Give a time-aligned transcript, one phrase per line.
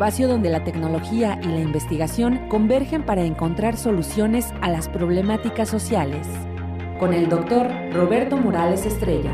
[0.00, 6.26] Espacio donde la tecnología y la investigación convergen para encontrar soluciones a las problemáticas sociales.
[6.98, 9.32] Con el doctor Roberto Morales Estrella.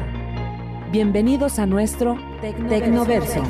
[0.90, 3.44] Bienvenidos a nuestro Tecnoverso.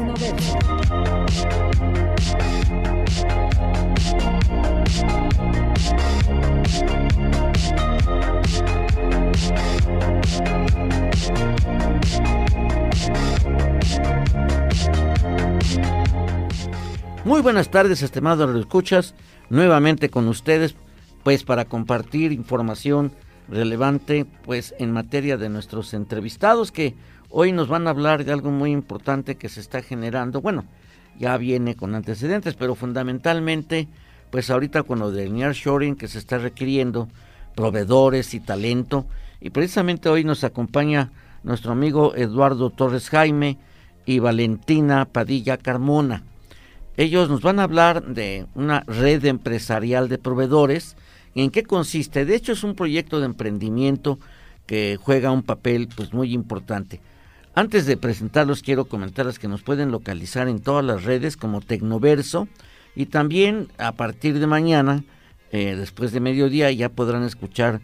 [17.26, 19.16] Muy buenas tardes, estimados escuchas,
[19.50, 20.76] nuevamente con ustedes,
[21.24, 23.10] pues para compartir información
[23.48, 26.94] relevante, pues en materia de nuestros entrevistados que
[27.28, 30.40] hoy nos van a hablar de algo muy importante que se está generando.
[30.40, 30.66] Bueno,
[31.18, 33.88] ya viene con antecedentes, pero fundamentalmente,
[34.30, 37.08] pues ahorita con lo del nearshoring que se está requiriendo,
[37.56, 39.04] proveedores y talento,
[39.40, 41.10] y precisamente hoy nos acompaña
[41.42, 43.58] nuestro amigo Eduardo Torres Jaime
[44.04, 46.22] y Valentina Padilla Carmona.
[46.96, 50.96] Ellos nos van a hablar de una red empresarial de proveedores.
[51.34, 52.24] ¿En qué consiste?
[52.24, 54.18] De hecho, es un proyecto de emprendimiento
[54.66, 57.00] que juega un papel pues muy importante.
[57.54, 62.48] Antes de presentarlos, quiero comentarles que nos pueden localizar en todas las redes como Tecnoverso
[62.94, 65.04] y también a partir de mañana,
[65.52, 67.80] eh, después de mediodía, ya podrán escuchar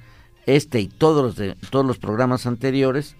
[0.46, 3.14] este y todos los, de, todos los programas anteriores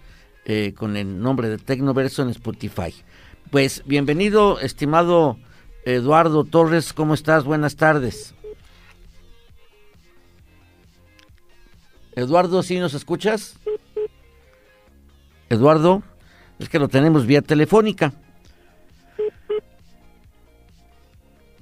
[0.45, 2.95] eh, con el nombre de Tecnoverso en Spotify.
[3.51, 5.39] Pues bienvenido, estimado
[5.85, 7.45] Eduardo Torres, ¿cómo estás?
[7.45, 8.35] Buenas tardes.
[12.15, 13.59] Eduardo, ¿sí nos escuchas?
[15.49, 16.03] Eduardo,
[16.61, 18.13] es que lo tenemos vía telefónica.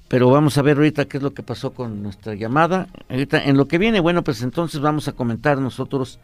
[0.09, 2.89] Pero vamos a ver ahorita qué es lo que pasó con nuestra llamada.
[3.09, 6.19] Ahorita, en lo que viene, bueno, pues entonces vamos a comentar nosotros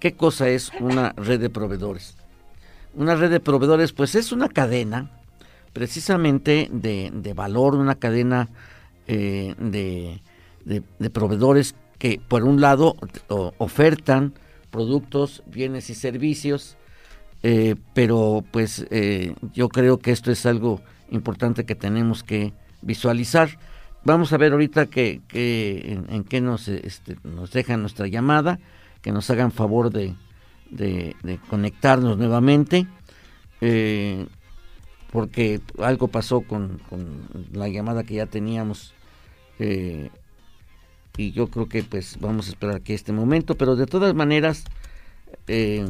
[0.00, 2.16] qué cosa es una red de proveedores.
[2.94, 5.17] Una red de proveedores, pues es una cadena
[5.78, 8.48] precisamente de, de valor, una cadena
[9.06, 10.20] eh, de,
[10.64, 12.96] de, proveedores que por un lado
[13.58, 14.34] ofertan
[14.72, 16.76] productos, bienes y servicios,
[17.44, 20.80] eh, pero pues eh, yo creo que esto es algo
[21.12, 22.52] importante que tenemos que
[22.82, 23.48] visualizar.
[24.02, 28.58] Vamos a ver ahorita que, que en, qué nos, este, nos dejan nuestra llamada,
[29.00, 30.16] que nos hagan favor de,
[30.70, 32.88] de, conectarnos nuevamente.
[35.12, 36.80] Porque algo pasó con,
[37.52, 38.94] la llamada que ya teníamos
[39.58, 40.10] eh,
[41.16, 44.64] y yo creo que pues vamos a esperar que este momento, pero de todas maneras,
[45.48, 45.84] eh,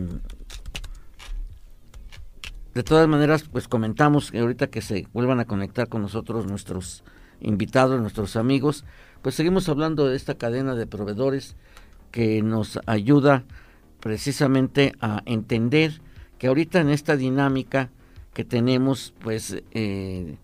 [2.74, 7.04] de todas maneras pues comentamos que ahorita que se vuelvan a conectar con nosotros nuestros
[7.40, 8.84] invitados, nuestros amigos,
[9.20, 11.56] pues seguimos hablando de esta cadena de proveedores
[12.10, 13.44] que nos ayuda
[14.00, 16.00] precisamente a entender
[16.38, 17.90] que ahorita en esta dinámica
[18.38, 20.36] que tenemos, pues eh,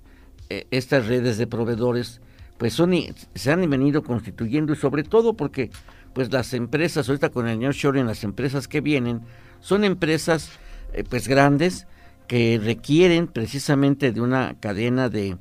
[0.49, 2.21] eh, estas redes de proveedores,
[2.59, 2.93] pues son
[3.37, 5.71] se han venido constituyendo y sobre todo porque
[6.13, 9.21] pues las empresas, ahorita con el nearshoring, las empresas que vienen,
[9.61, 10.51] son empresas
[10.93, 11.87] eh, pues grandes
[12.27, 15.37] que requieren precisamente de una cadena de,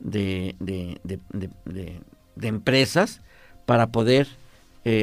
[0.00, 2.00] de, de,
[2.40, 3.20] empresas
[3.66, 4.28] para poder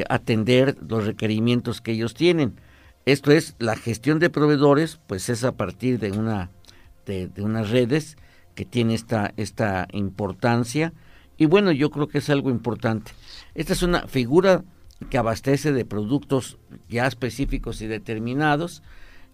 [0.08, 2.56] atender los requerimientos que ellos tienen.
[3.04, 6.50] Esto es, la gestión de proveedores, pues es a partir de una
[7.06, 8.16] de, unas redes
[8.54, 10.92] que tiene esta, esta importancia.
[11.38, 13.12] Y bueno, yo creo que es algo importante.
[13.54, 14.64] Esta es una figura
[15.10, 16.58] que abastece de productos
[16.88, 18.82] ya específicos y determinados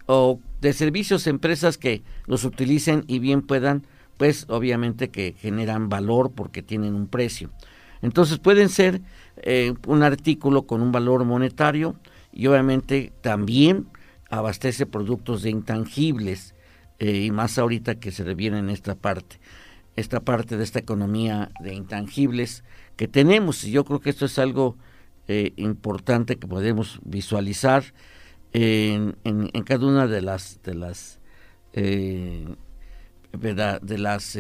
[0.06, 3.86] o de servicios empresas que los utilicen y bien puedan,
[4.16, 7.50] pues obviamente que generan valor porque tienen un precio.
[8.02, 9.00] Entonces pueden ser
[9.36, 11.94] eh, un artículo con un valor monetario
[12.32, 13.86] y obviamente también
[14.28, 16.54] abastece productos de intangibles
[16.98, 19.40] eh, y más ahorita que se reviene en esta parte,
[19.96, 22.64] esta parte de esta economía de intangibles
[22.96, 23.64] que tenemos.
[23.64, 24.76] Y yo creo que esto es algo
[25.28, 27.84] eh, importante que podemos visualizar
[28.52, 31.18] en, en, cada una de las de las
[31.72, 32.54] eh,
[33.32, 34.38] de las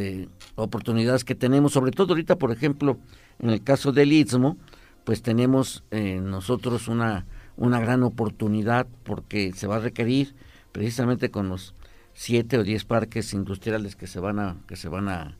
[0.54, 2.98] oportunidades que tenemos, sobre todo ahorita, por ejemplo,
[3.38, 4.58] en el caso del Istmo,
[5.04, 7.24] pues tenemos nosotros una,
[7.56, 10.34] una gran oportunidad porque se va a requerir
[10.72, 11.74] precisamente con los
[12.14, 15.36] siete o diez parques industriales que se van a, que se van a,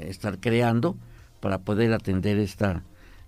[0.00, 0.96] estar creando
[1.40, 2.84] para poder atender esta,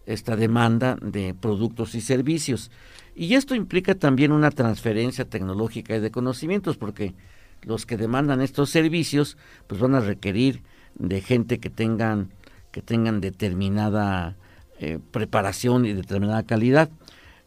[0.07, 2.71] esta demanda de productos y servicios.
[3.17, 7.15] Y esto implica también una transferencia tecnológica y de conocimientos, porque
[7.63, 9.37] los que demandan estos servicios,
[9.67, 10.63] pues van a requerir
[10.95, 12.31] de gente que tengan,
[12.71, 14.37] que tengan determinada
[14.79, 16.91] eh, preparación y determinada calidad.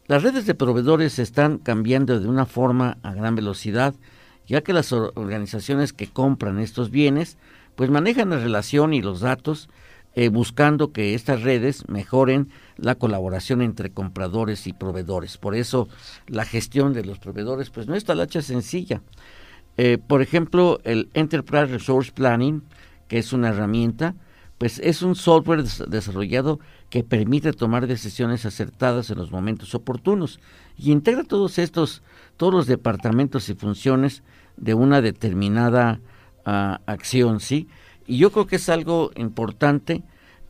[0.06, 3.94] Las redes de proveedores están cambiando de una forma a gran velocidad,
[4.50, 7.38] ya que las organizaciones que compran estos bienes,
[7.76, 9.68] pues manejan la relación y los datos
[10.16, 15.38] eh, buscando que estas redes mejoren la colaboración entre compradores y proveedores.
[15.38, 15.88] Por eso
[16.26, 19.02] la gestión de los proveedores pues no es talacha sencilla.
[19.76, 22.64] Eh, por ejemplo, el Enterprise Resource Planning,
[23.06, 24.16] que es una herramienta,
[24.58, 26.58] pues es un software desarrollado
[26.90, 30.40] que permite tomar decisiones acertadas en los momentos oportunos
[30.76, 32.02] y integra todos estos,
[32.36, 34.24] todos los departamentos y funciones
[34.60, 36.00] de una determinada
[36.44, 37.68] ah, acción, ¿sí?
[38.06, 40.02] Y yo creo que es algo importante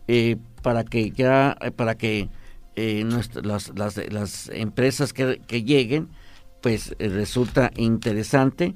[0.09, 2.29] eh, para que ya, para que
[2.77, 3.05] eh,
[3.43, 6.09] las, las, empresas que, que, lleguen,
[6.61, 8.75] pues eh, resulta interesante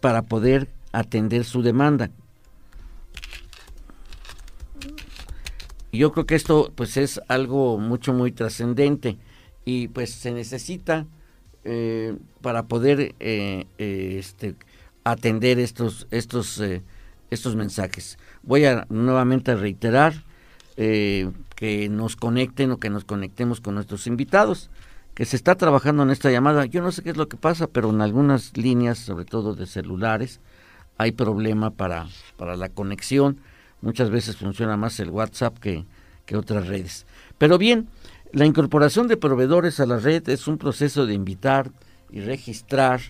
[0.00, 2.10] para poder atender su demanda.
[5.90, 9.16] Yo creo que esto pues es algo mucho muy trascendente
[9.64, 11.06] y pues se necesita
[12.40, 14.54] para poder este,
[15.04, 16.60] atender estos estos
[17.30, 18.18] estos mensajes.
[18.42, 20.24] Voy a nuevamente reiterar
[20.76, 24.70] eh, que nos conecten o que nos conectemos con nuestros invitados,
[25.14, 26.66] que se está trabajando en esta llamada.
[26.66, 29.66] Yo no sé qué es lo que pasa, pero en algunas líneas, sobre todo de
[29.66, 30.40] celulares,
[30.96, 32.06] hay problema para,
[32.36, 33.38] para la conexión.
[33.80, 35.84] Muchas veces funciona más el WhatsApp que,
[36.26, 37.06] que otras redes.
[37.38, 37.88] Pero bien,
[38.32, 41.70] la incorporación de proveedores a la red es un proceso de invitar
[42.10, 43.00] y registrar,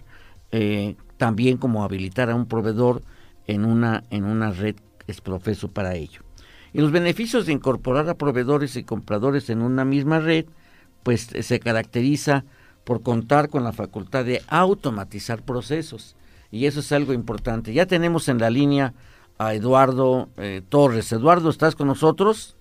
[0.53, 3.03] eh, también como habilitar a un proveedor
[3.47, 4.77] en una, en una red
[5.07, 6.23] es profeso para ello.
[6.73, 10.47] Y los beneficios de incorporar a proveedores y compradores en una misma red,
[11.03, 12.45] pues se caracteriza
[12.85, 16.15] por contar con la facultad de automatizar procesos.
[16.51, 17.73] Y eso es algo importante.
[17.73, 18.95] Ya tenemos en la línea
[19.39, 21.11] a Eduardo eh, Torres.
[21.13, 22.58] Eduardo, ¿estás con nosotros?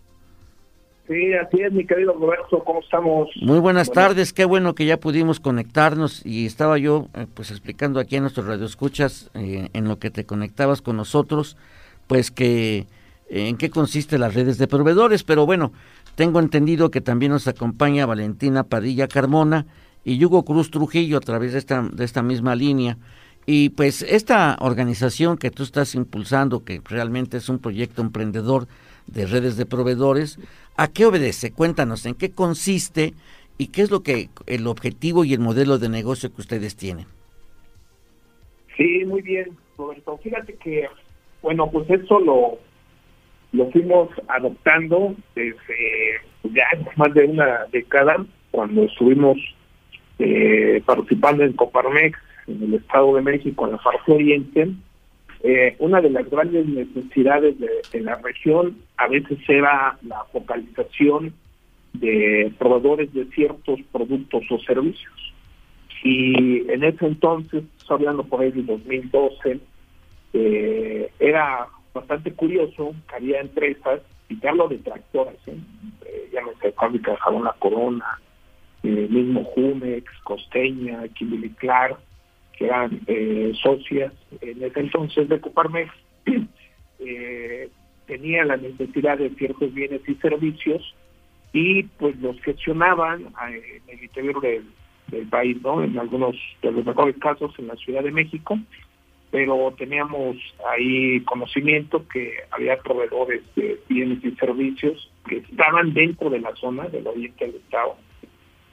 [1.08, 3.30] Sí, así es, mi querido Roberto, ¿cómo estamos?
[3.42, 8.02] Muy buenas tardes, qué bueno que ya pudimos conectarnos y estaba yo eh, pues explicando
[8.02, 11.56] aquí a nuestros radioescuchas eh, en lo que te conectabas con nosotros,
[12.08, 12.88] pues que
[13.30, 15.72] eh, en qué consiste las redes de proveedores, pero bueno,
[16.16, 19.66] tengo entendido que también nos acompaña Valentina Padilla Carmona
[20.04, 22.98] y Hugo Cruz Trujillo a través de esta, de esta misma línea.
[23.46, 28.68] Y pues esta organización que tú estás impulsando, que realmente es un proyecto emprendedor
[29.08, 30.38] de redes de proveedores,
[30.78, 31.52] ¿A qué obedece?
[31.52, 33.14] Cuéntanos, ¿en qué consiste
[33.58, 37.08] y qué es lo que el objetivo y el modelo de negocio que ustedes tienen?
[38.78, 40.20] Sí, muy bien, Roberto.
[40.24, 40.88] Fíjate que,
[41.42, 42.60] bueno, pues eso lo,
[43.54, 46.66] lo fuimos adoptando desde ya
[46.96, 49.38] más de una década, cuando estuvimos
[50.20, 54.70] eh, participando en Coparmex, en el Estado de México, en la parte oriente,
[55.50, 61.34] eh, una de las grandes necesidades de, la región a veces era la focalización
[61.94, 65.34] de proveedores de ciertos productos o servicios.
[66.04, 69.62] Y en ese entonces, hablando por ahí de 2012,
[70.34, 75.58] eh, era bastante curioso que había empresas, y te hablo de tractores, ¿eh?
[76.08, 78.20] eh ya no sé, fábrica de jabón La Corona,
[78.84, 82.00] mismo Jumex, Costeña, Kimberly Clark,
[82.58, 85.92] que eran eh, socias en ese entonces de Coparmex,
[87.00, 87.70] eh,
[88.08, 90.96] tenían la necesidad de ciertos bienes y servicios
[91.54, 94.66] y pues los gestionaban eh, en el interior del,
[95.30, 95.82] país, ¿no?
[95.82, 98.60] En algunos de los mejores casos en la Ciudad de México,
[99.32, 100.36] pero teníamos
[100.70, 106.90] ahí conocimiento que había proveedores de bienes y servicios que estaban dentro de la zona
[106.90, 107.96] del oriente del Estado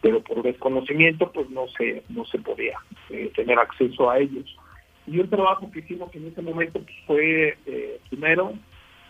[0.05, 4.45] pero por desconocimiento pues no se no se podía eh, tener acceso a ellos.
[5.07, 8.53] Y un trabajo que hicimos en ese momento fue eh, primero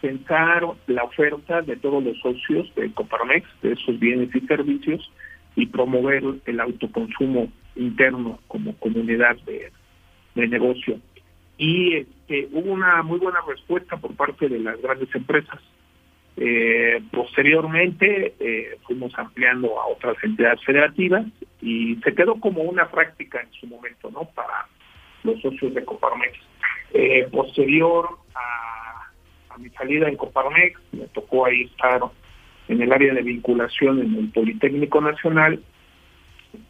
[0.00, 5.10] pensar la oferta de todos los socios de Coparmex de esos bienes y servicios
[5.56, 9.72] y promover el autoconsumo interno como comunidad de,
[10.36, 11.00] de negocio.
[11.58, 15.60] Y este, hubo una muy buena respuesta por parte de las grandes empresas
[16.36, 21.26] eh, posteriormente eh, fuimos ampliando a otras entidades federativas
[21.60, 24.24] y se quedó como una práctica en su momento, ¿no?
[24.34, 24.66] Para
[25.22, 26.38] los socios de Coparmex.
[26.92, 32.00] Eh, posterior a, mi salida en Coparmex, me tocó ahí estar
[32.66, 35.62] en el área de vinculación en el Politécnico Nacional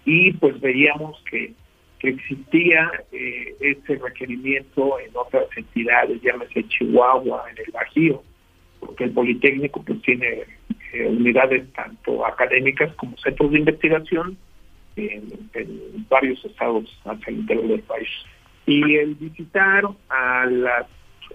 [0.04, 1.54] y pues veíamos que,
[1.99, 8.23] que existía eh, ese requerimiento en otras entidades, llámese Chihuahua, en el Bajío,
[8.85, 10.45] porque el Politécnico pues tiene
[10.93, 14.37] eh, unidades tanto académicas como centros de investigación
[14.97, 18.09] en, varios estados hacia interior del país.
[18.67, 20.87] Y el visitar a las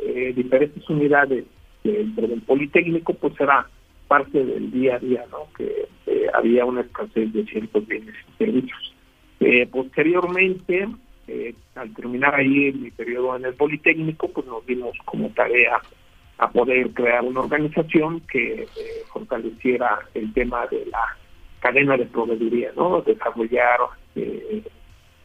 [0.01, 1.45] eh, diferentes unidades
[1.83, 3.67] dentro del Politécnico pues era
[4.07, 5.47] parte del día a día, ¿no?
[5.55, 5.87] que
[6.33, 8.95] había una escasez de ciertos bienes y servicios.
[9.39, 10.87] Eh, posteriormente,
[11.27, 15.79] eh, al terminar ahí mi periodo en el Politécnico, pues nos dimos como tarea
[16.39, 18.67] a poder crear una organización que eh,
[19.11, 21.17] fortaleciera el tema de la
[21.59, 23.01] cadena de proveeduría, ¿no?
[23.01, 23.79] Desarrollar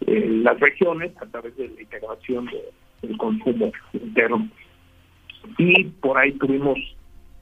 [0.01, 2.51] las regiones a través de la integración
[3.01, 4.49] del consumo interno.
[5.57, 6.79] Y por ahí tuvimos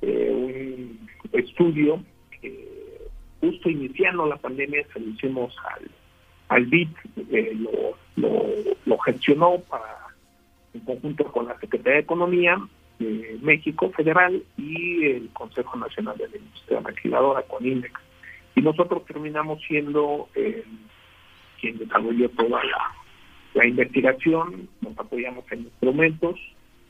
[0.03, 2.03] un estudio
[2.41, 2.69] que
[3.41, 5.91] justo iniciando la pandemia se lo hicimos al
[6.53, 7.57] al eh,
[8.17, 8.27] lo,
[8.85, 10.07] lo, gestionó para
[10.75, 12.59] en conjunto con la Secretaría de Economía
[13.03, 17.93] de México Federal y el Consejo Nacional de la Industria Maquiladora con INEX.
[18.55, 20.65] Y nosotros terminamos siendo eh,
[21.61, 22.93] quien desarrolló toda la,
[23.55, 26.39] la investigación, nos apoyamos en instrumentos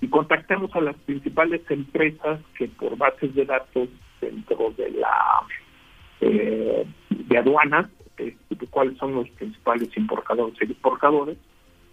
[0.01, 3.89] y contactamos a las principales empresas que por bases de datos
[4.21, 5.43] dentro de la
[6.21, 11.39] eh, de aduanas este, cuáles son los principales importadores y exportadores,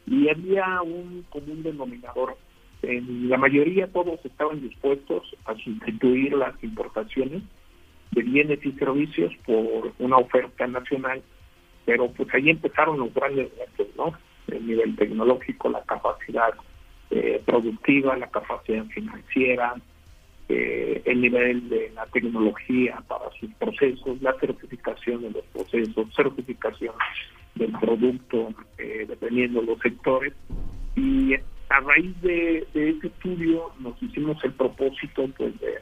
[0.06, 2.38] y había un común denominador.
[2.82, 7.44] En la mayoría todos estaban dispuestos a sustituir las importaciones
[8.12, 11.22] de bienes y servicios por una oferta nacional,
[11.86, 14.14] pero pues ahí empezaron los grandes retos, ¿no?
[14.48, 16.54] El nivel tecnológico, la capacidad
[17.12, 19.76] eh, productiva, la capacidad financiera,
[20.48, 26.96] eh, el nivel de la tecnología para sus procesos, la certificación de los procesos, certificación
[27.56, 30.34] del producto, eh, dependiendo de los sectores.
[30.96, 31.36] Y
[31.70, 35.80] a raíz de, ese estudio nos hicimos el propósito pues de,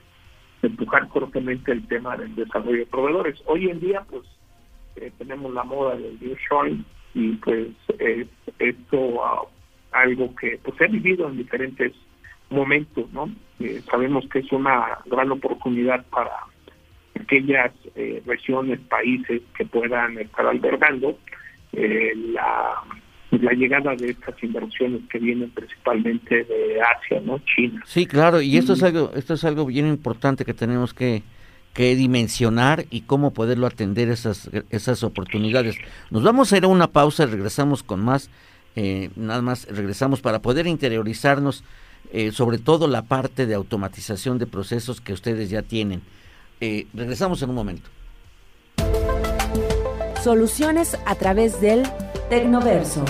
[0.62, 3.42] empujar fuertemente el tema del desarrollo de proveedores.
[3.46, 4.24] Hoy en día pues
[4.96, 8.28] eh, tenemos la moda del nearshoring y pues es
[8.60, 9.42] esto ah,
[9.92, 11.94] algo que pues ha vivido en diferentes
[12.50, 13.30] momento, ¿no?
[13.60, 16.32] Eh, sabemos que es una gran oportunidad para
[17.20, 21.18] aquellas eh, regiones, países que puedan estar albergando
[21.74, 22.14] eh,
[23.42, 27.40] la, la llegada de estas inversiones que vienen principalmente de Asia, ¿no?
[27.40, 27.82] China.
[27.86, 31.24] Sí, claro, y esto es algo esto es algo bien importante que tenemos que
[31.74, 35.78] que dimensionar y cómo poderlo atender esas esas oportunidades.
[36.10, 38.30] Nos vamos a ir a una pausa, y regresamos con más,
[39.16, 41.64] nada más regresamos para poder interiorizarnos
[42.14, 46.02] eh, sobre todo la parte de automatización de procesos que ustedes ya tienen.
[46.62, 47.90] Eh, regresamos en un momento.
[50.24, 51.84] Soluciones a través del
[52.30, 53.06] Tecnoverso.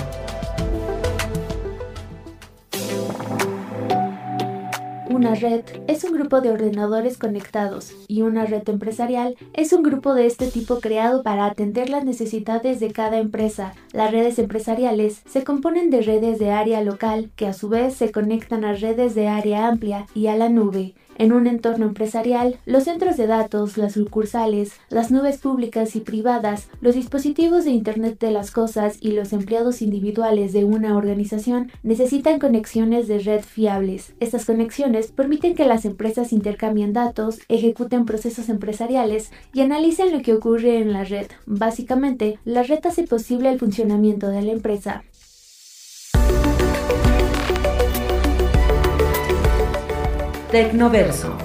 [5.10, 10.14] Una red es un grupo de ordenadores conectados y una red empresarial es un grupo
[10.14, 13.74] de este tipo creado para atender las necesidades de cada empresa.
[13.92, 18.12] Las redes empresariales se componen de redes de área local que a su vez se
[18.12, 20.94] conectan a redes de área amplia y a la nube.
[21.20, 26.70] En un entorno empresarial, los centros de datos, las sucursales, las nubes públicas y privadas,
[26.80, 32.38] los dispositivos de Internet de las Cosas y los empleados individuales de una organización necesitan
[32.38, 34.14] conexiones de red fiables.
[34.20, 40.36] Estas conexiones permiten que las empresas intercambien datos, ejecuten procesos empresariales y analicen lo que
[40.36, 41.26] ocurre en la red.
[41.48, 45.04] Básicamente, la red hace posible el funcionamiento de la empresa.
[50.52, 51.38] Tecnoverso.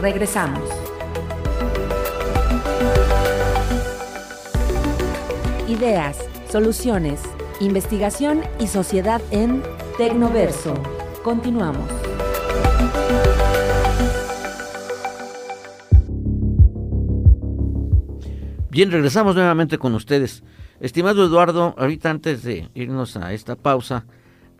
[0.00, 0.68] Regresamos.
[5.68, 6.18] Ideas,
[6.50, 7.20] soluciones,
[7.60, 9.62] investigación y sociedad en
[9.96, 10.74] Tecnoverso.
[11.22, 11.88] Continuamos.
[18.70, 20.42] Bien, regresamos nuevamente con ustedes.
[20.80, 24.06] Estimado Eduardo, ahorita antes de irnos a esta pausa,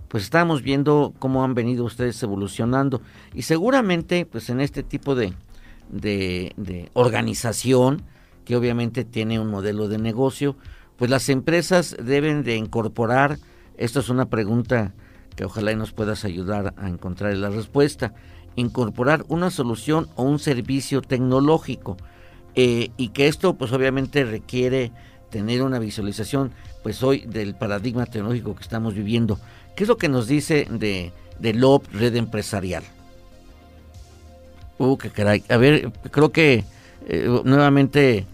[0.09, 3.03] pues estamos viendo cómo han venido ustedes evolucionando
[3.35, 5.35] y seguramente pues en este tipo de,
[5.91, 8.03] de, organización
[8.45, 10.57] que obviamente tiene un modelo de negocio,
[10.97, 13.39] pues las empresas deben de incorporar,
[13.77, 14.95] esto es una pregunta
[15.37, 18.15] que ojalá nos puedas ayudar a encontrar la respuesta,
[18.57, 21.97] incorporar una solución o un servicio tecnológico
[22.55, 24.91] eh, y que esto pues obviamente requiere
[25.31, 29.39] tener una visualización pues hoy del paradigma tecnológico que estamos viviendo.
[29.79, 32.83] ¿Qué es lo que nos dice de, de LOB Red Empresarial?
[34.77, 35.45] Uh, qué caray.
[35.49, 36.65] A ver, creo que
[37.07, 38.27] eh, nuevamente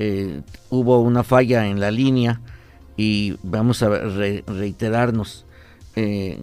[0.00, 0.40] eh,
[0.70, 2.40] hubo una falla en la línea
[2.96, 5.46] y vamos a reiterarnos.
[5.94, 6.40] Eh,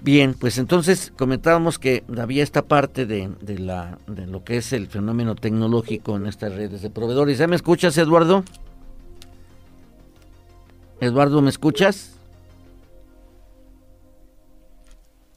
[0.00, 4.88] Bien, pues entonces comentábamos que había esta parte de, la, de lo que es el
[4.88, 7.38] fenómeno tecnológico en estas redes de proveedores.
[7.38, 8.42] ¿Ya me escuchas, Eduardo?
[11.00, 12.12] Eduardo, ¿me escuchas?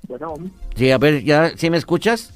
[0.07, 0.35] Bueno.
[0.75, 2.33] Sí, a ver, ¿ya sí me escuchas?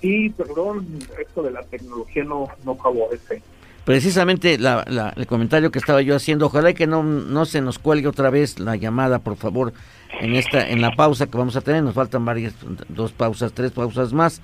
[0.00, 0.86] Sí, perdón,
[1.20, 3.42] esto de la tecnología no, no favorece.
[3.84, 8.08] Precisamente la, el comentario que estaba yo haciendo, ojalá que no, no se nos cuelgue
[8.08, 9.72] otra vez la llamada, por favor
[10.20, 11.82] en esta en la pausa que vamos a tener.
[11.82, 12.54] Nos faltan varias,
[12.88, 14.40] dos pausas, tres pausas más.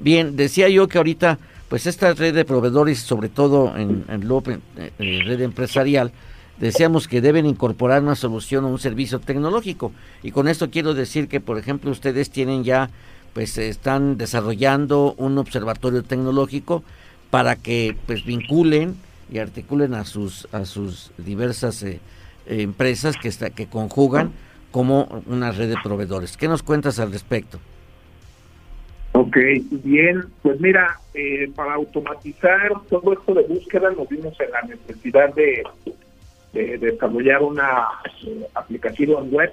[0.00, 4.34] Bien, decía yo que ahorita, pues esta red de proveedores, sobre todo en, en la
[4.36, 6.12] eh, eh, red empresarial,
[6.58, 9.92] decíamos que deben incorporar una solución o un servicio tecnológico.
[10.22, 12.90] Y con esto quiero decir que, por ejemplo, ustedes tienen ya,
[13.34, 16.82] pues están desarrollando un observatorio tecnológico
[17.30, 18.96] para que pues vinculen
[19.32, 22.00] y articulen a sus a sus diversas eh,
[22.46, 24.32] empresas que está, que conjugan
[24.70, 26.36] como una red de proveedores.
[26.36, 27.58] ¿Qué nos cuentas al respecto?
[29.12, 29.36] Ok,
[29.84, 35.34] bien, pues mira, eh, para automatizar todo esto de búsqueda nos vimos en la necesidad
[35.34, 35.62] de,
[36.52, 37.88] desarrollar una
[38.26, 39.52] eh, aplicación web.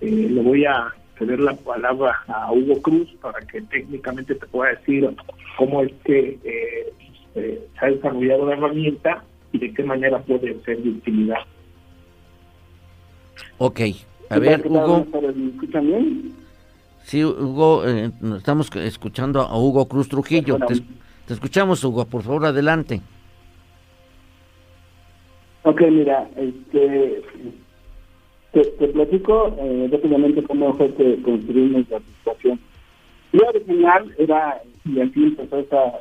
[0.00, 4.70] Eh, le voy a ceder la palabra a Hugo Cruz para que técnicamente te pueda
[4.70, 5.08] decir
[5.56, 6.38] cómo es que
[7.34, 11.38] se ha desarrollado la herramienta y de qué manera puede ser de utilidad.
[13.58, 13.80] Ok,
[14.30, 15.06] a ver, Hugo.
[17.04, 20.58] Sí, Hugo, eh, estamos escuchando a Hugo Cruz Trujillo.
[20.58, 23.00] Te, escuchamos, Hugo, por favor, adelante.
[25.68, 27.20] Ok, mira, este,
[28.52, 32.58] te, platico eh, cómo fue que construimos la situación.
[33.34, 35.92] Y original era, y aquí empezó esta,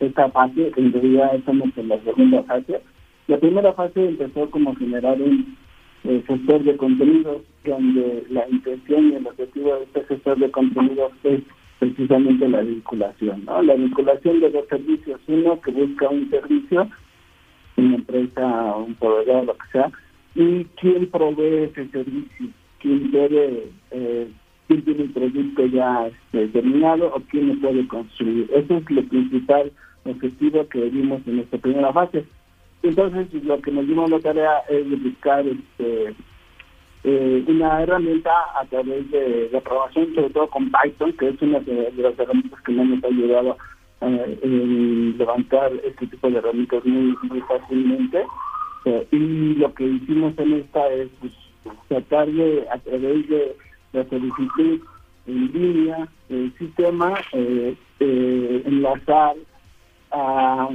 [0.00, 2.82] esta fase, en realidad estamos en la segunda fase.
[3.26, 5.56] La primera fase empezó como generar un
[6.04, 11.12] el gestor de contenidos, donde la intención y el objetivo de este gestor de contenidos
[11.22, 11.40] es
[11.78, 13.62] precisamente la vinculación, ¿no?
[13.62, 16.90] La vinculación de dos servicios, uno que busca un servicio,
[17.76, 19.90] una empresa, un proveedor, lo que sea,
[20.34, 22.48] y quién provee ese servicio,
[22.80, 24.28] quién debe, eh,
[24.66, 28.50] quién tiene un producto ya determinado o quién lo puede construir.
[28.52, 29.72] Ese es el principal
[30.04, 32.24] objetivo que vimos en esta primera fase.
[32.82, 36.14] Entonces, lo que nos dimos la tarea es buscar este,
[37.04, 41.60] eh, una herramienta a través de la programación, sobre todo con Python, que es una
[41.60, 43.56] de, las herramientas que nos ha ayudado a
[44.06, 48.24] eh, levantar este tipo de herramientas muy, muy fácilmente.
[48.84, 51.32] Eh, y lo que hicimos en esta es pues,
[51.88, 53.56] tratar de, a través de
[53.92, 54.80] la solicitud
[55.26, 57.14] en línea del sistema,
[57.98, 59.36] enlazar
[60.10, 60.68] a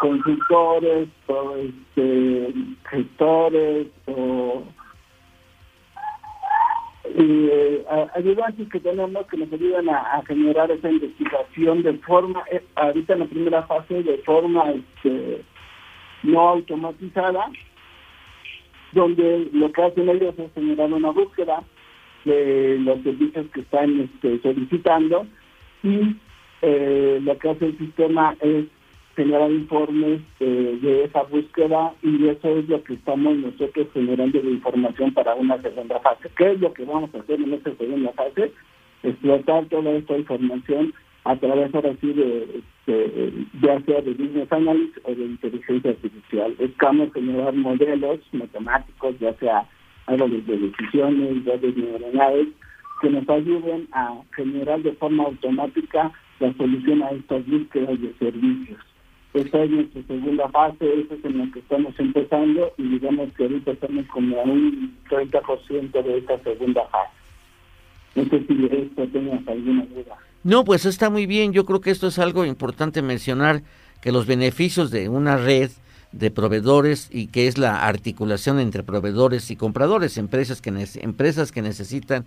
[0.00, 2.54] consultores o este,
[2.90, 4.62] gestores o
[7.14, 13.14] eh, ayudantes que tenemos que nos ayudan a, generar esa investigación de forma, eh, ahorita
[13.14, 15.42] en la primera fase, de forma este,
[16.22, 17.50] no automatizada,
[18.92, 21.62] donde lo que hacen ellos es generar una búsqueda
[22.24, 25.26] de los servicios que están este, solicitando
[25.82, 26.16] y
[26.62, 28.66] eh, lo que hace el sistema es
[29.16, 34.50] generar informes eh, de esa búsqueda y eso es lo que estamos nosotros generando de
[34.50, 36.30] información para una segunda fase.
[36.36, 38.52] ¿Qué es lo que vamos a hacer en esta segunda fase?
[39.02, 40.92] Explotar toda esta información
[41.24, 46.54] a través ahora sí de, de, ya sea de business analysis o de inteligencia artificial.
[46.58, 49.66] Buscamos generar modelos matemáticos, ya sea
[50.06, 52.48] árboles de decisiones, redes neuronales,
[53.00, 58.78] que nos ayuden a generar de forma automática la solución a estas búsquedas de servicios.
[59.36, 63.42] Esta es nuestra segunda fase, esta es en la que estamos empezando y digamos que
[63.42, 67.12] ahorita estamos como a un 30% de esta segunda fase.
[68.14, 70.16] No sé si esto tengas alguna duda.
[70.42, 71.52] No, pues está muy bien.
[71.52, 73.62] Yo creo que esto es algo importante mencionar,
[74.00, 75.70] que los beneficios de una red
[76.12, 80.72] de proveedores y que es la articulación entre proveedores y compradores, empresas que,
[81.02, 82.24] empresas que necesitan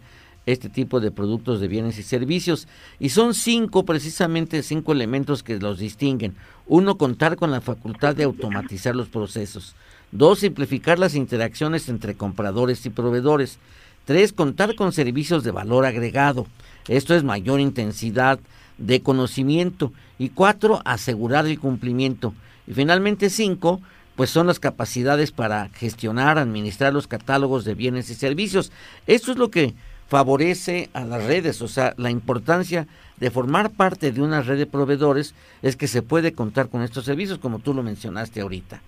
[0.52, 2.68] este tipo de productos de bienes y servicios.
[3.00, 6.36] Y son cinco, precisamente cinco elementos que los distinguen.
[6.68, 9.76] Uno, contar con la facultad de automatizar los procesos.
[10.12, 13.60] Dos, simplificar las interacciones entre compradores y proveedores.
[14.06, 16.48] Tres, contar con servicios de valor agregado.
[16.88, 18.40] Esto es mayor intensidad
[18.78, 19.94] de conocimiento.
[20.18, 22.34] Y cuatro, asegurar el cumplimiento.
[22.66, 23.82] Y finalmente cinco,
[24.16, 28.72] pues son las capacidades para gestionar, administrar los catálogos de bienes y servicios.
[29.08, 29.76] Esto es lo que
[30.10, 34.66] favorece a las redes, o sea, la importancia de formar parte de una red de
[34.66, 38.82] proveedores es que se puede contar con estos servicios, como tú lo mencionaste ahorita.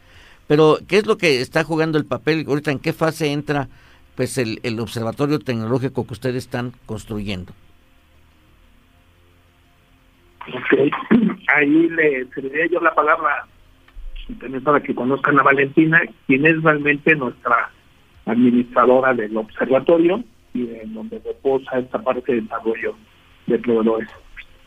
[0.47, 2.71] Pero, ¿qué es lo que está jugando el papel ahorita?
[2.71, 3.67] ¿En qué fase entra
[4.15, 7.53] pues el, observatorio tecnológico que ustedes están construyendo?
[10.47, 10.91] Ok,
[11.55, 13.45] ahí le cedería yo la palabra
[14.39, 17.69] también para que conozcan a Valentina, quien es realmente nuestra
[18.25, 22.95] administradora del observatorio y en donde reposa esta parte de desarrollo
[23.47, 24.09] de proveedores.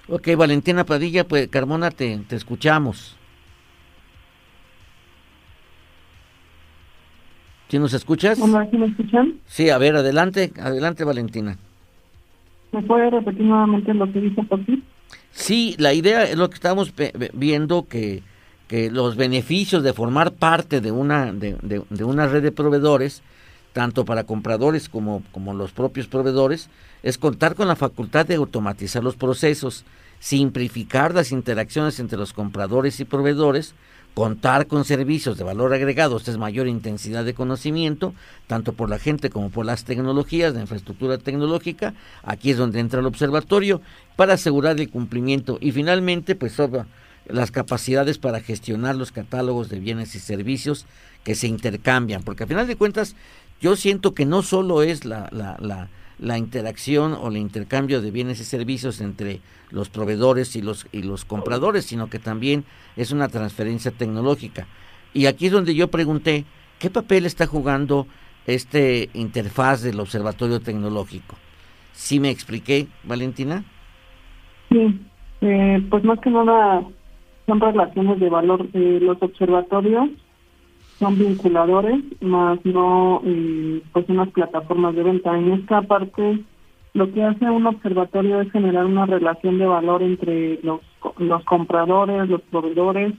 [0.09, 3.17] Ok, Valentina Padilla, pues Carmona, te, te escuchamos.
[7.69, 8.39] ¿Sí nos escuchas?
[8.39, 9.35] ¿sí me escuchan?
[9.47, 11.57] Sí, a ver, adelante, adelante Valentina.
[12.73, 14.83] ¿Me puede repetir nuevamente lo que dice por ti?
[15.31, 16.93] Sí, la idea es lo que estamos
[17.33, 18.23] viendo que,
[18.69, 23.23] que los beneficios de formar parte de una, de, de, una red de proveedores,
[23.75, 26.71] tanto para compradores como, como los propios proveedores,
[27.03, 29.85] es contar con la facultad de automatizar los procesos,
[30.21, 33.75] simplificar las interacciones entre los compradores y proveedores,
[34.15, 38.15] contar con servicios de valor agregado, es mayor intensidad de conocimiento,
[38.47, 43.01] tanto por la gente como por las tecnologías, de infraestructura tecnológica, aquí es donde entra
[43.01, 43.83] el observatorio,
[44.15, 45.59] para asegurar el cumplimiento.
[45.61, 46.57] Y finalmente pues
[47.27, 50.87] las capacidades para gestionar los catálogos de bienes y servicios
[51.25, 53.17] que se intercambian, porque a final de cuentas
[53.65, 58.11] yo siento que no solo es la, la, la la interacción o el intercambio de
[58.11, 62.65] bienes y servicios entre los proveedores y los, y los compradores, sino que también
[62.97, 64.67] es una transferencia tecnológica.
[65.13, 66.45] Y aquí es donde yo pregunté,
[66.79, 68.07] ¿qué papel está jugando
[68.47, 71.37] este interfaz del observatorio tecnológico?
[71.93, 73.65] ¿Sí me expliqué, Valentina?
[74.71, 75.01] Sí,
[75.41, 76.83] eh, pues más que nada
[77.47, 78.71] son relaciones de valor.
[78.73, 80.11] de los observatorios
[81.05, 85.37] son vinculadores, más no eh, pues unas plataformas de venta.
[85.37, 86.41] En esta parte,
[86.95, 90.81] lo que hace un observatorio es generar una relación de valor entre los,
[91.19, 93.13] los compradores, los proveedores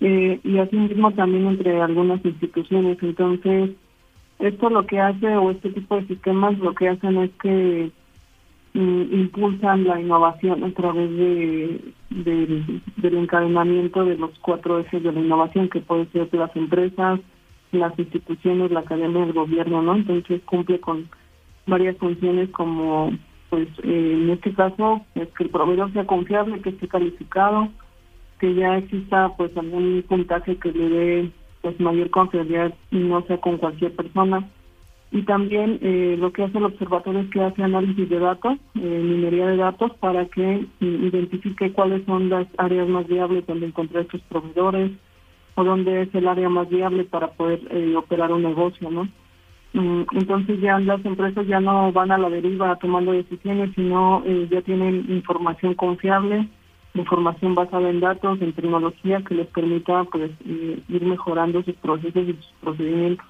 [0.00, 2.98] eh, y asimismo también entre algunas instituciones.
[3.00, 3.70] Entonces,
[4.40, 7.92] esto lo que hace, o este tipo de sistemas, lo que hacen es que
[8.76, 15.68] impulsan la innovación a través de, del encadenamiento de los cuatro ejes de la innovación,
[15.68, 17.20] que puede ser las empresas,
[17.72, 19.96] las instituciones, la academia, el gobierno, ¿no?
[19.96, 21.08] Entonces cumple con
[21.66, 23.12] varias funciones como,
[23.48, 27.68] pues, eh, en este caso, es que el proveedor sea confiable, que esté calificado,
[28.38, 31.30] que ya exista, pues, algún puntaje que le dé,
[31.62, 34.46] pues, mayor confiabilidad y no sea con cualquier persona
[35.16, 39.00] y también eh, lo que hace el observatorio es que hace análisis de datos, eh,
[39.02, 44.20] minería de datos, para que identifique cuáles son las áreas más viables donde encontrar estos
[44.28, 44.92] proveedores
[45.54, 49.08] o dónde es el área más viable para poder eh, operar un negocio, ¿no?
[49.72, 54.60] Mm, entonces ya las empresas ya no van a la deriva tomando decisiones, sino ya
[54.60, 56.46] tienen información confiable,
[56.92, 62.34] información basada en datos, en tecnología que les permita pues ir mejorando sus procesos y
[62.34, 63.26] sus procedimientos.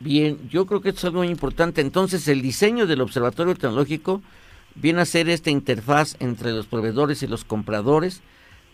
[0.00, 1.80] Bien, yo creo que esto es algo muy importante.
[1.80, 4.22] Entonces, el diseño del observatorio tecnológico
[4.76, 8.22] viene a ser esta interfaz entre los proveedores y los compradores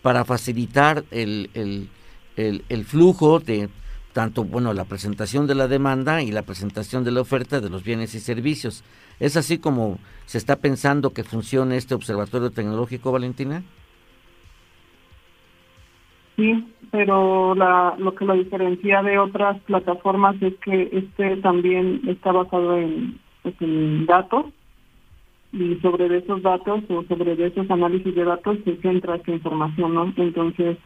[0.03, 3.71] para facilitar el, el, el, flujo de
[4.13, 7.85] tanto, bueno, la presentación de la demanda y la presentación de la oferta de los
[7.85, 8.85] bienes y servicios.
[9.19, 13.65] ¿Es así como se está pensando que funcione este observatorio tecnológico, Valentina?
[16.37, 22.33] Sí, pero la, lo que lo diferencia de otras plataformas es que este también está
[22.33, 23.55] basado en, pues,
[24.07, 24.47] datos
[25.53, 30.13] y sobre esos datos o sobre esos análisis de datos se centra esta información, ¿no?
[30.17, 30.77] Entonces,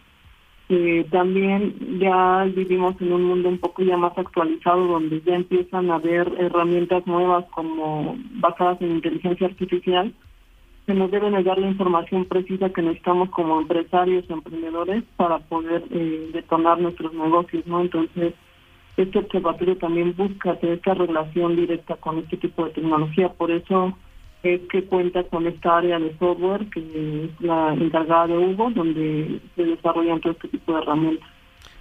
[0.69, 5.91] eh, también ya vivimos en un mundo un poco ya más actualizado donde ya empiezan
[5.91, 10.13] a haber herramientas nuevas como basadas en inteligencia artificial
[10.89, 16.31] se nos debe dar la información precisa que necesitamos como empresarios emprendedores para poder eh,
[16.33, 17.83] detonar nuestros negocios, ¿no?
[17.83, 18.33] Entonces,
[18.97, 23.99] este observatorio también busca hacer esta relación directa con este tipo de tecnología, por eso
[24.43, 29.43] es que cuenta con esta área de software que es la encargada de Hugo, donde
[29.57, 31.29] se desarrollan todo este tipo de herramientas.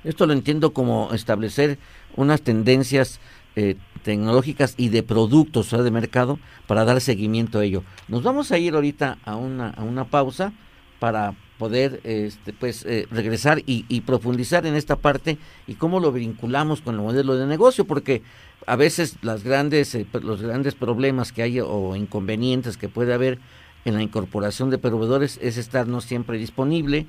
[0.03, 1.77] Esto lo entiendo como establecer
[2.17, 3.21] unas tendencias
[3.59, 7.81] eh, tecnológicas y de productos de mercado para dar seguimiento a ello.
[8.07, 10.53] Nos vamos a ir ahorita a una, a una pausa
[10.99, 16.81] para poder este, pues eh, regresar y, profundizar en esta parte y cómo lo vinculamos
[16.81, 18.21] con el modelo de negocio porque
[18.67, 23.39] a veces las grandes eh, los grandes problemas que hay o inconvenientes que puede haber
[23.85, 27.07] en la incorporación de proveedores es estar no siempre disponible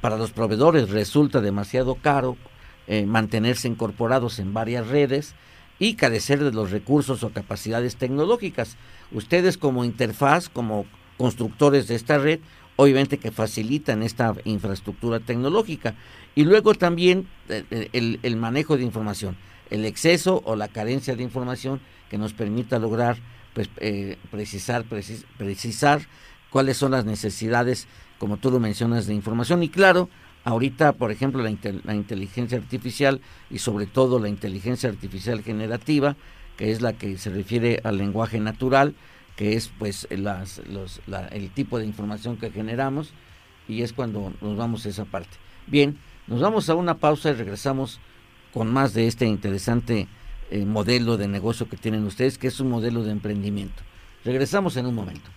[0.00, 2.38] para los proveedores resulta demasiado caro
[3.06, 5.34] mantenerse incorporados en varias redes
[5.78, 8.76] y carecer de los recursos o capacidades tecnológicas.
[9.12, 10.86] Ustedes como interfaz, como
[11.18, 12.40] constructores de esta red,
[12.76, 15.94] obviamente que facilitan esta infraestructura tecnológica.
[16.34, 19.36] Y luego también eh, eh, el, manejo de información,
[19.70, 23.16] el exceso o la carencia de información que nos permita lograr
[23.54, 24.84] pues, eh, precisar,
[25.38, 26.02] precisar
[26.50, 29.62] cuáles son las necesidades, como tú lo mencionas, de información.
[29.62, 30.10] Y claro,
[30.46, 36.16] ahorita, por ejemplo, la, inteligencia artificial y sobre todo la inteligencia artificial generativa,
[36.56, 38.94] que es la que se refiere al lenguaje natural,
[39.34, 40.62] que es pues las,
[41.32, 43.12] el tipo de información que generamos
[43.68, 45.36] y es cuando nos vamos a esa parte.
[45.66, 47.98] Bien, nos vamos a una pausa y regresamos
[48.54, 50.06] con más de este interesante
[50.52, 53.82] eh, modelo de negocio que tienen ustedes, que es un modelo de emprendimiento.
[54.24, 55.28] Regresamos en un momento.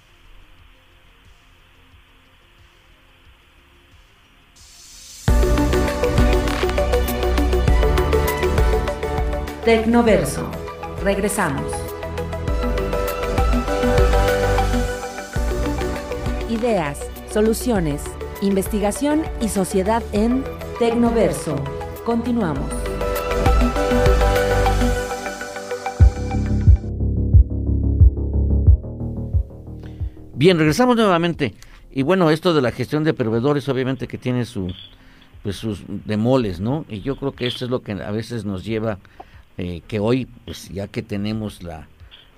[9.70, 10.50] Tecnoverso.
[11.04, 11.72] Regresamos.
[16.50, 18.02] Ideas, soluciones,
[18.42, 20.44] investigación y sociedad en
[20.80, 21.56] Tecnoverso.
[22.04, 22.68] Continuamos.
[30.34, 31.54] Bien, regresamos nuevamente.
[31.92, 34.74] Y bueno, esto de la gestión de proveedores obviamente que tiene su,
[35.44, 36.86] pues sus demoles, ¿no?
[36.90, 38.98] Y yo creo que esto es lo que a veces nos lleva,
[39.60, 41.90] eh, que hoy, pues ya que tenemos la,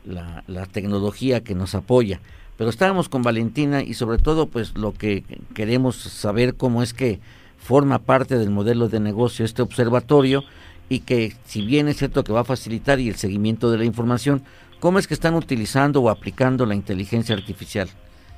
[0.05, 2.19] la, la tecnología que nos apoya,
[2.57, 7.19] pero estábamos con Valentina y sobre todo pues lo que queremos saber cómo es que
[7.59, 10.43] forma parte del modelo de negocio este observatorio
[10.89, 13.85] y que si bien es cierto que va a facilitar y el seguimiento de la
[13.85, 14.41] información,
[14.79, 17.87] ¿cómo es que están utilizando o aplicando la inteligencia artificial?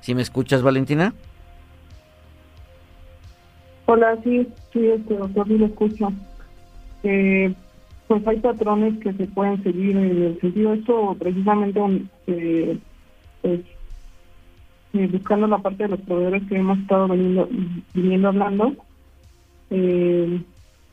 [0.02, 1.14] ¿Sí me escuchas, Valentina?
[3.86, 6.12] Hola, sí, sí, este doctor, escucho.
[7.04, 7.56] Eh,
[8.08, 11.80] pues hay patrones que se pueden seguir en el sentido de esto, precisamente
[12.28, 12.78] eh,
[13.42, 13.62] pues,
[14.94, 17.48] eh, buscando la parte de los proveedores que hemos estado veniendo,
[17.94, 18.76] viniendo hablando,
[19.70, 20.42] eh,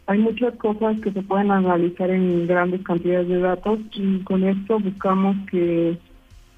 [0.07, 4.81] hay muchas cosas que se pueden analizar en grandes cantidades de datos y con esto
[4.81, 5.99] buscamos que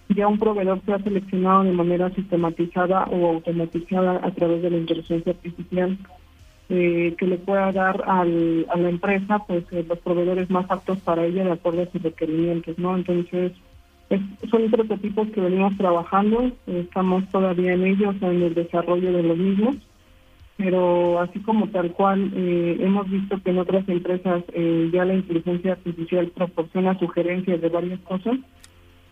[0.09, 5.33] ya un proveedor sea seleccionado de manera sistematizada o automatizada a través de la inteligencia
[5.33, 5.99] artificial
[6.69, 11.25] eh, que le pueda dar al, a la empresa pues los proveedores más aptos para
[11.25, 12.97] ella de acuerdo a sus requerimientos, ¿no?
[12.97, 13.53] Entonces,
[14.51, 19.77] son prototipos que venimos trabajando, estamos todavía en ellos, en el desarrollo de los mismos,
[20.57, 25.15] pero así como tal cual, eh, hemos visto que en otras empresas eh, ya la
[25.15, 28.39] inteligencia artificial proporciona sugerencias de varias cosas,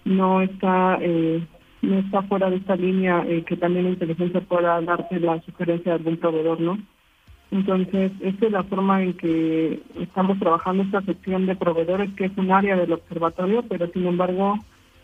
[0.04, 1.42] no está eh,
[1.82, 5.98] no está fuera de esta línea que también la inteligencia pueda darte la sugerencia de
[5.98, 6.78] algún proveedor, ¿no?
[7.50, 12.32] Entonces, esta es la forma en que estamos trabajando esta sección de proveedores, que es
[12.36, 14.58] un área del observatorio, pero sin embargo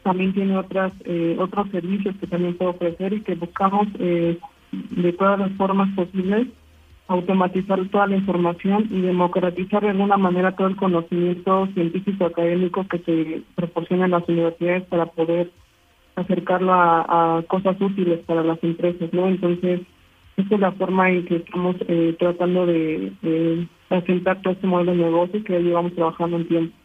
[0.04, 4.38] también tiene otras eh, otros servicios que también puede ofrecer y que buscamos eh,
[4.70, 6.46] de todas las formas posibles
[7.08, 12.98] automatizar toda la información y democratizar de alguna manera todo el conocimiento científico académico que
[12.98, 15.50] se proporciona en las universidades para poder
[16.16, 19.28] acercarlo a, cosas útiles para las empresas, ¿no?
[19.28, 19.82] Entonces,
[20.36, 24.98] esta es la forma en que estamos eh, tratando de, de todo este modelo de
[24.98, 26.76] negocio que llevamos trabajando en tiempo.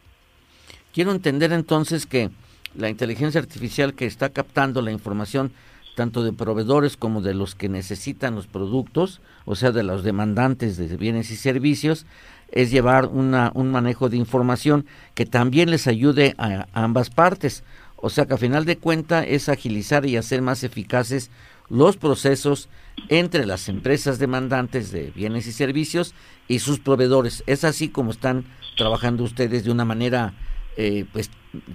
[0.94, 2.30] Quiero entender entonces que
[2.76, 5.52] la inteligencia artificial que está captando la información
[5.96, 10.78] tanto de proveedores como de los que necesitan los productos, o sea, de los demandantes
[10.78, 12.06] de bienes y servicios,
[12.52, 14.86] es llevar una, un manejo de información
[15.16, 17.64] que también les ayude a, ambas partes.
[17.98, 21.30] O sea, que a final de cuenta es agilizar y hacer más eficaces
[21.72, 22.70] los procesos
[23.08, 26.14] entre las empresas demandantes de bienes y servicios
[26.48, 27.44] y sus proveedores.
[27.48, 28.44] Es así como están
[28.76, 30.34] trabajando ustedes de una manera
[30.78, 31.32] eh, pues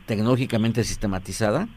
[0.07, 1.69] tecnológicamente sistematizada?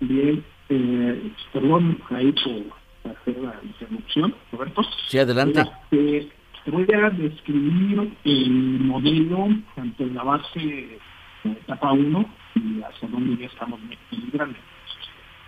[0.00, 4.82] Bien, eh, perdón ahí por hacer la interrupción, Roberto.
[5.08, 5.64] Sí, adelante.
[5.90, 10.98] te voy a describir el modelo tanto en la base
[11.44, 14.58] etapa 1 y hacia donde ya estamos migrando.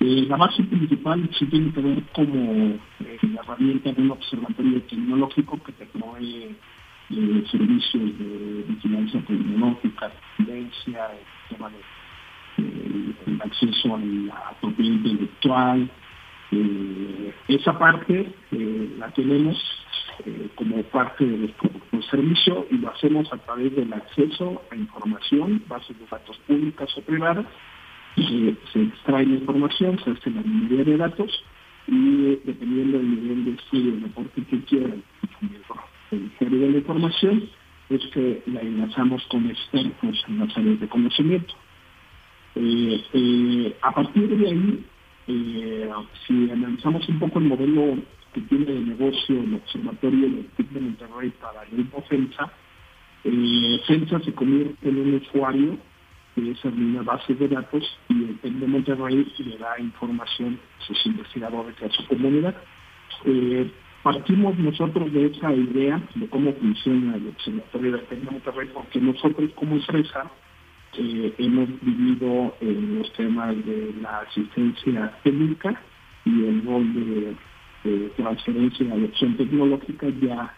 [0.06, 2.38] Eh, la base principal sí tiene que ver como
[3.00, 6.54] eh, la herramienta de un observatorio tecnológico que te provee
[7.08, 15.90] eh, servicios de vigilancia tecnológica, tendencia, el tema de acceso a la propiedad intelectual.
[17.48, 18.30] Esa parte
[18.98, 19.56] la tenemos
[20.54, 21.70] como parte de nuestro
[22.10, 27.00] servicio y lo hacemos a través del acceso a información, bases de datos públicas o
[27.00, 27.46] privadas.
[28.16, 31.44] Se extrae la información, se hace la minería de datos
[31.86, 35.02] y dependiendo del nivel de estudio, el deporte que quieran,
[36.10, 37.48] el de la información,
[37.90, 41.54] es que la enlazamos con expertos en las áreas de conocimiento.
[42.54, 44.84] Eh, eh, a partir de ahí,
[45.26, 45.90] eh,
[46.26, 47.98] si analizamos un poco el modelo
[48.32, 52.52] que tiene de negocio el Observatorio de TIC de Monterrey para el grupo FENSA,
[53.86, 55.78] FENSA se convierte en un usuario
[56.36, 60.84] de esa misma base de datos y el TIC de Monterrey le da información a
[60.84, 62.54] sus investigadores y a su comunidad.
[64.02, 69.00] partimos nosotros de esa idea de cómo funciona el Observatorio de TIC de Monterrey porque
[69.00, 70.30] nosotros como empresa
[70.96, 75.80] eh, hemos vivido en los temas de la asistencia técnica
[76.24, 77.36] y el rol de,
[78.16, 80.54] transferencia y adopción tecnológica ya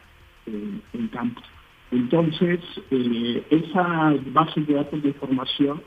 [0.47, 1.43] en campo.
[1.91, 5.83] Entonces, eh, esa base de datos de información,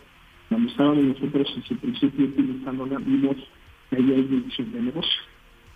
[0.48, 3.36] cuando estábamos nosotros en su principio utilizándola, vimos
[3.90, 5.22] que ahí hay división de negocio.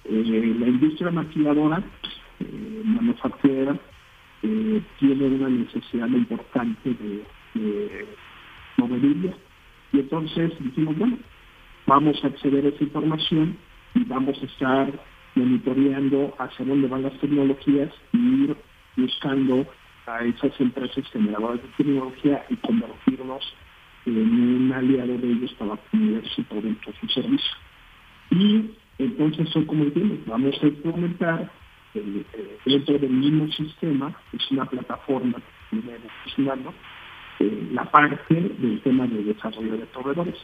[0.05, 1.83] Eh, la industria maquiladora,
[2.39, 3.77] eh, manufacturera,
[4.99, 6.89] tiene una necesidad importante
[7.53, 8.05] de
[8.77, 9.35] movilidad.
[9.93, 11.17] Y entonces dijimos, bueno,
[11.87, 13.57] vamos a acceder a esa información
[13.95, 14.91] y vamos a estar
[15.35, 18.57] monitoreando hacia dónde van las tecnologías y ir
[18.97, 19.65] buscando
[20.05, 23.43] a esas empresas generadoras de tecnología y convertirnos
[24.05, 27.51] en un aliado de ellos para obtener su producto su servicio.
[28.31, 31.51] Y entonces, son como entiendo, vamos a implementar
[31.95, 35.37] eh, eh, dentro del mismo sistema, es una plataforma
[35.69, 35.77] que
[36.23, 36.73] funcionando,
[37.39, 40.35] eh, la parte del tema de desarrollo de proveedores.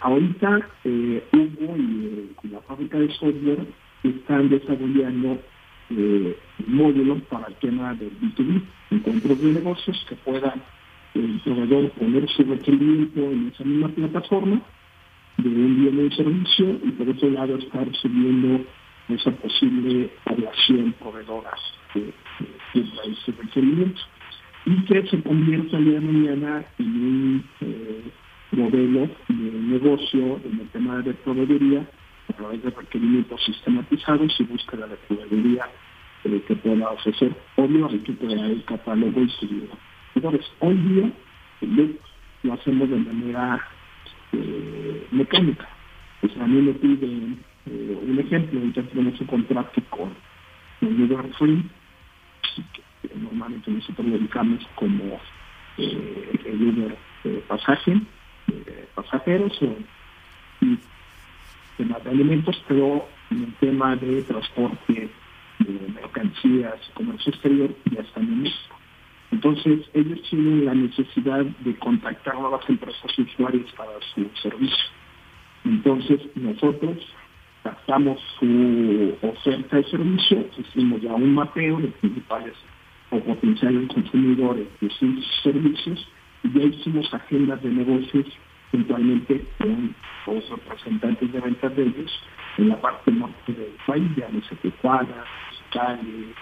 [0.00, 3.66] Ahorita Hugo y, la fábrica de software
[4.02, 5.38] están desarrollando
[5.90, 10.62] eh, módulos para el tema del B2B, encuentros de negocios que puedan
[11.14, 14.62] el proveedor poner su requerimiento en esa misma plataforma
[15.38, 18.64] de un bien o un servicio y por otro lado estar subiendo
[19.08, 21.50] esa posible relación proveedora
[21.94, 24.00] de, de, de ese requerimiento.
[24.66, 28.02] Y que se convierta el día de mañana en un eh,
[28.52, 31.88] modelo de negocio en el tema de proveeduría
[32.40, 35.68] través de requerimientos sistematizados y búsqueda de proveeduría
[36.24, 37.36] eh, que pueda ofrecer.
[37.56, 39.76] Obvio, hay que crear el catálogo y seguirlo.
[40.14, 41.12] Entonces, hoy día
[42.42, 43.62] lo hacemos de manera
[44.32, 45.68] eh, mecánica.
[46.20, 50.10] Pues a mí me piden un ejemplo, ahorita tenemos un contrato con
[50.80, 51.62] el Free,
[53.14, 55.20] normalmente nosotros lo ubicamos como
[55.76, 56.96] eh, el Uber
[57.46, 58.00] pasaje,
[58.94, 59.76] pasajeros o
[61.80, 65.08] temas de alimentos, pero en el tema de transporte
[65.60, 68.76] de mercancías, comercio exterior, ya están en México.
[69.30, 74.84] Entonces, ellos tienen la necesidad de contactar a las empresas usuarias para su servicio.
[75.64, 76.98] Entonces, nosotros
[77.62, 82.54] captamos su oferta de servicio, hicimos ya un mapeo de principales
[83.10, 86.08] o potenciales consumidores de sus servicios
[86.42, 88.26] y ya hicimos agendas de negocios
[88.70, 89.94] puntualmente con
[90.26, 92.20] los representantes de ventas de ellos
[92.58, 95.24] en la parte norte del país, ya no sé Tijuana,
[95.72, 96.34] Cali,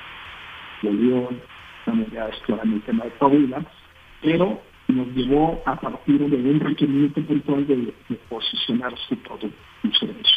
[0.82, 1.40] León,
[1.80, 3.64] estamos ya explorando el tema de Coahuila,
[4.22, 7.76] pero nos llevó a partir de un requerimiento puntual de,
[8.08, 10.36] de posicionar su producto y servicio.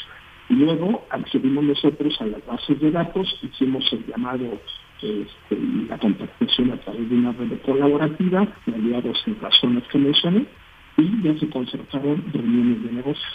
[0.49, 4.59] Y luego accedimos nosotros a las bases de datos, hicimos el llamado
[5.01, 5.55] este,
[5.87, 10.45] la contactación a través de una red colaborativa aliados en las que mencioné
[10.97, 13.33] y ya se concertaron reuniones de negocios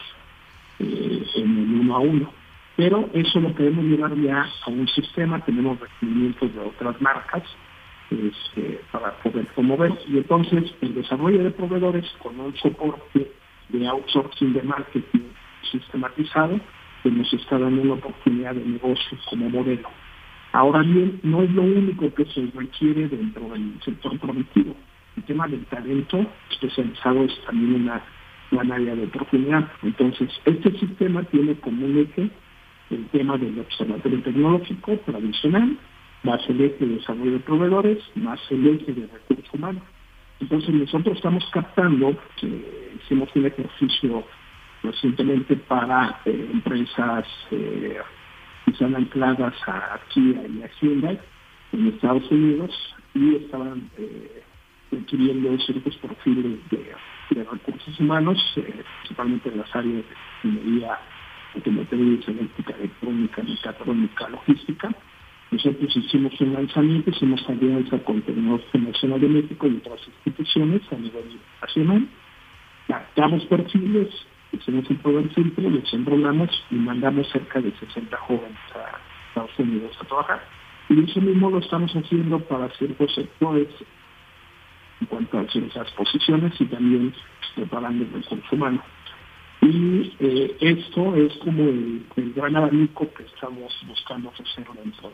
[0.78, 2.32] eh, en el uno a uno.
[2.76, 7.42] Pero eso lo queremos llevar ya a un sistema, tenemos requerimientos de otras marcas
[8.10, 9.92] este, para poder promover.
[10.08, 13.32] Y entonces el desarrollo de proveedores con un soporte
[13.70, 15.28] de outsourcing de marketing
[15.70, 16.60] sistematizado,
[17.02, 19.88] que nos está dando una oportunidad de negocio como modelo.
[20.52, 24.76] Ahora bien, no es lo único que se requiere dentro del sector productivo.
[25.16, 28.02] El tema del talento especializado es también una
[28.50, 29.70] gran área de oportunidad.
[29.82, 32.30] Entonces, este sistema tiene como un eje
[32.90, 35.76] el tema del observatorio tecnológico tradicional,
[36.22, 39.82] más el eje de desarrollo de proveedores, más el eje de recursos humanos.
[40.40, 44.24] Entonces nosotros estamos captando, que hicimos un ejercicio
[44.82, 47.98] recientemente para eh, empresas eh,
[48.64, 51.18] que están ancladas a Kia y a Hyundai
[51.72, 54.42] en Estados Unidos y estaban eh,
[54.96, 56.94] adquiriendo ciertos perfiles de,
[57.44, 60.04] recursos humanos, eh, principalmente en las áreas
[60.42, 60.98] de ingeniería,
[61.54, 64.94] automotriz, eléctrica, electrónica, mecatrónica, logística.
[65.50, 70.96] Nosotros hicimos un lanzamiento, hicimos alianza con Tecnológico Nacional de México y otras instituciones a
[70.96, 72.08] nivel nacional.
[72.88, 74.08] Captamos perfiles,
[74.52, 79.96] hicimos un programa simple, los enrolamos y mandamos cerca de 60 jóvenes a Estados Unidos
[80.00, 80.42] a trabajar.
[80.88, 83.68] Y eso mismo lo estamos haciendo para ciertos sectores
[85.00, 87.14] en cuanto a esas posiciones y también
[87.54, 88.82] preparando el recurso humano.
[89.62, 95.10] Y eh, esto es como el, gran abanico que estamos buscando ofrecer dentro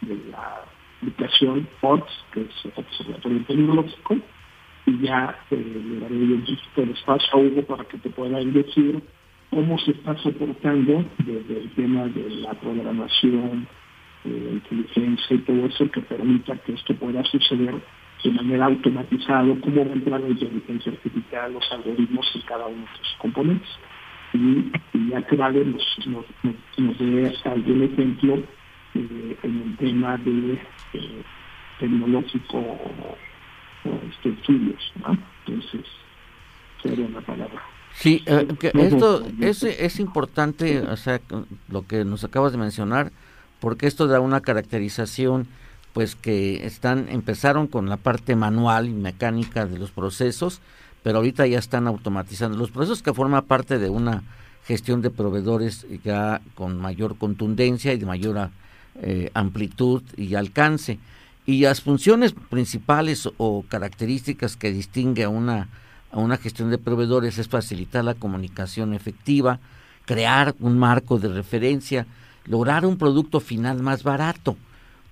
[0.00, 0.64] de la,
[1.02, 4.16] aplicación OTS, que es Observatorio Tecnológico,
[4.86, 8.38] y ya eh, le daré un poquito el espacio a Hugo para que te pueda
[8.38, 9.02] decir
[9.50, 13.66] cómo se está soportando desde el tema de la programación,
[14.24, 17.74] eh, inteligencia y todo eso que permita que esto pueda suceder
[18.22, 22.82] de manera automatizada, cómo va a entrar la inteligencia artificial, los algoritmos en cada uno
[22.82, 23.68] de sus componentes.
[24.34, 26.24] Y, ya que vale nos, nos,
[26.78, 28.36] nos, dé algún ejemplo
[28.94, 30.52] eh, en el tema de
[30.94, 31.22] eh,
[31.78, 33.16] tecnológico o,
[34.10, 34.92] este, estudios.
[34.96, 35.18] ¿no?
[35.46, 35.86] Entonces,
[36.82, 37.62] sería una palabra.
[37.94, 41.20] Sí, eh, esto es, es importante, o sea,
[41.68, 43.12] lo que nos acabas de mencionar,
[43.60, 45.46] porque esto da una caracterización
[45.92, 50.60] pues que están empezaron con la parte manual y mecánica de los procesos,
[51.02, 54.22] pero ahorita ya están automatizando los procesos que forma parte de una
[54.66, 58.50] gestión de proveedores ya con mayor contundencia y de mayor
[59.00, 60.98] eh, amplitud y alcance.
[61.44, 65.68] Y las funciones principales o características que distingue a una,
[66.12, 69.58] a una gestión de proveedores es facilitar la comunicación efectiva,
[70.06, 72.06] crear un marco de referencia,
[72.44, 74.56] lograr un producto final más barato.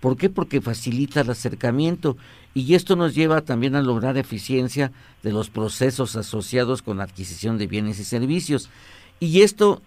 [0.00, 0.30] ¿Por qué?
[0.30, 2.16] Porque facilita el acercamiento
[2.54, 4.92] y esto nos lleva también a lograr eficiencia
[5.22, 8.70] de los procesos asociados con la adquisición de bienes y servicios.
[9.20, 9.82] Y esto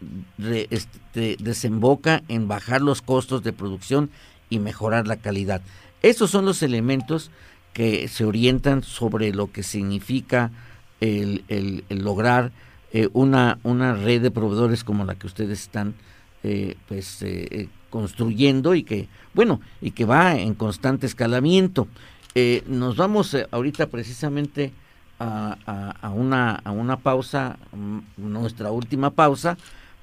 [0.70, 4.11] este, desemboca en bajar los costos de producción
[4.49, 5.61] y mejorar la calidad.
[6.03, 7.32] Esos son los elementos
[7.74, 10.51] que se orientan sobre lo que significa
[11.01, 12.51] el, lograr
[12.91, 15.95] eh, una, una red de proveedores como la que ustedes están
[16.45, 21.88] eh, pues eh, eh, construyendo y que bueno y que va en constante escalamiento.
[22.66, 24.72] Nos vamos ahorita precisamente
[25.20, 29.58] a, a, una a una pausa mm, nuestra última pausa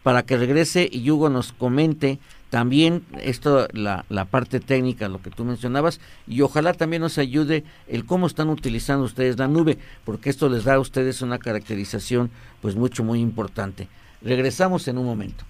[0.05, 5.30] para que regrese y Hugo nos comente también esto la, la parte técnica lo que
[5.30, 10.30] tú mencionabas y ojalá también nos ayude el cómo están utilizando ustedes la nube porque
[10.30, 12.30] esto les da a ustedes una caracterización
[12.62, 13.88] pues mucho muy importante.
[14.22, 15.45] Regresamos en un momento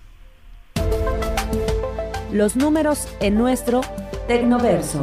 [2.33, 3.81] los números en nuestro
[4.27, 5.03] Tecnoverso.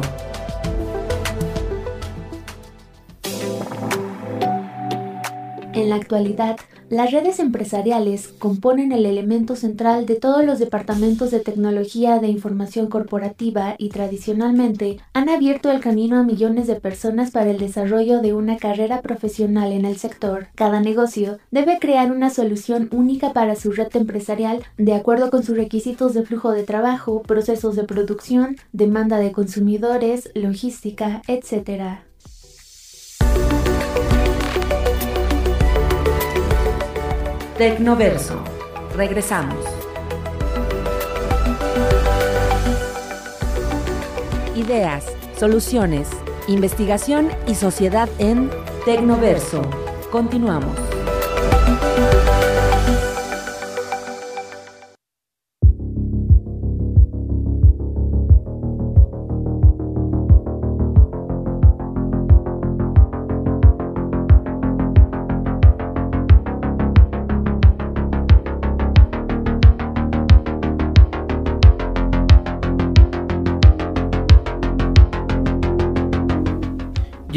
[5.78, 6.56] En la actualidad,
[6.90, 12.88] las redes empresariales componen el elemento central de todos los departamentos de tecnología de información
[12.88, 18.34] corporativa y tradicionalmente han abierto el camino a millones de personas para el desarrollo de
[18.34, 20.48] una carrera profesional en el sector.
[20.56, 25.56] Cada negocio debe crear una solución única para su red empresarial de acuerdo con sus
[25.56, 32.07] requisitos de flujo de trabajo, procesos de producción, demanda de consumidores, logística, etc.
[37.58, 38.40] Tecnoverso.
[38.94, 39.58] Regresamos.
[44.54, 45.04] Ideas,
[45.36, 46.08] soluciones,
[46.46, 48.48] investigación y sociedad en
[48.84, 49.62] Tecnoverso.
[50.12, 50.78] Continuamos.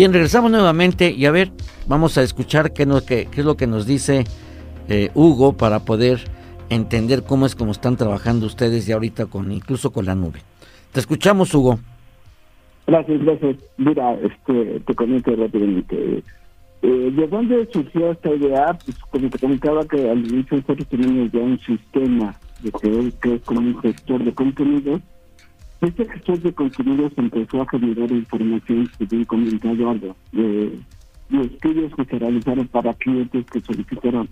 [0.01, 1.51] Bien, regresamos nuevamente y a ver,
[1.85, 4.23] vamos a escuchar qué, qué, es lo que nos dice
[4.89, 6.21] eh, Hugo para poder
[6.71, 10.39] entender cómo es como están trabajando ustedes ya ahorita con incluso con la nube.
[10.91, 11.77] Te escuchamos, Hugo.
[12.87, 13.57] Gracias, gracias.
[13.77, 16.23] Mira, este, te comento rápidamente.
[16.81, 18.75] Eh, ¿De dónde surgió esta idea?
[18.83, 23.35] Pues como te comentaba que al inicio nosotros tenemos ya un sistema de que, que
[23.35, 24.99] es como un gestor de contenidos
[25.81, 30.79] este gestor de contenidos empezó a generar información, bien comentado algo, de,
[31.29, 34.29] de estudios que se realizaron para clientes que solicitaron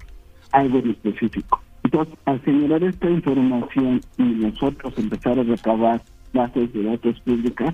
[0.51, 1.59] algo en específico.
[1.83, 6.01] Entonces, al generar esta información y nosotros empezar a recabar
[6.33, 7.73] bases de datos públicas,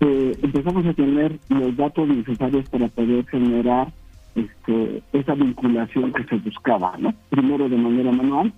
[0.00, 3.92] eh, empezamos a tener los datos necesarios para poder generar
[4.34, 7.14] este, esa vinculación que se buscaba, ¿no?
[7.30, 8.52] Primero de manera manual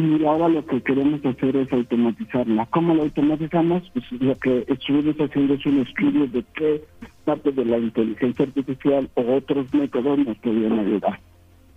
[0.00, 2.66] y ahora lo que queremos hacer es automatizarla.
[2.66, 3.82] ¿Cómo la automatizamos?
[3.92, 6.84] Pues lo que estuvimos haciendo es un estudio de qué
[7.24, 11.20] parte de la inteligencia artificial o otros métodos nos podrían ayudar.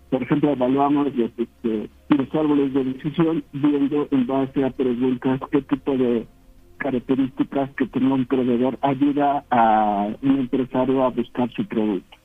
[0.10, 5.62] Por ejemplo, evaluamos los, este, los árboles de decisión viendo en base a preguntas qué
[5.62, 6.28] tipo de
[6.78, 12.18] características que tenga un proveedor ayuda a un empresario a buscar su producto.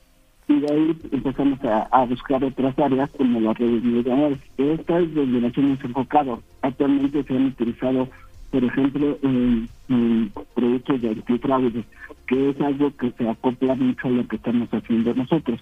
[0.49, 4.39] Y de ahí empezamos a, buscar otras áreas como las redes neuronales.
[4.57, 6.41] Esta es donde nos hemos enfocado.
[6.63, 8.09] Actualmente se han utilizado,
[8.49, 9.69] por ejemplo, en,
[10.55, 11.83] productos de antifraude,
[12.25, 15.61] que es algo que se acopla mucho a lo que estamos haciendo nosotros.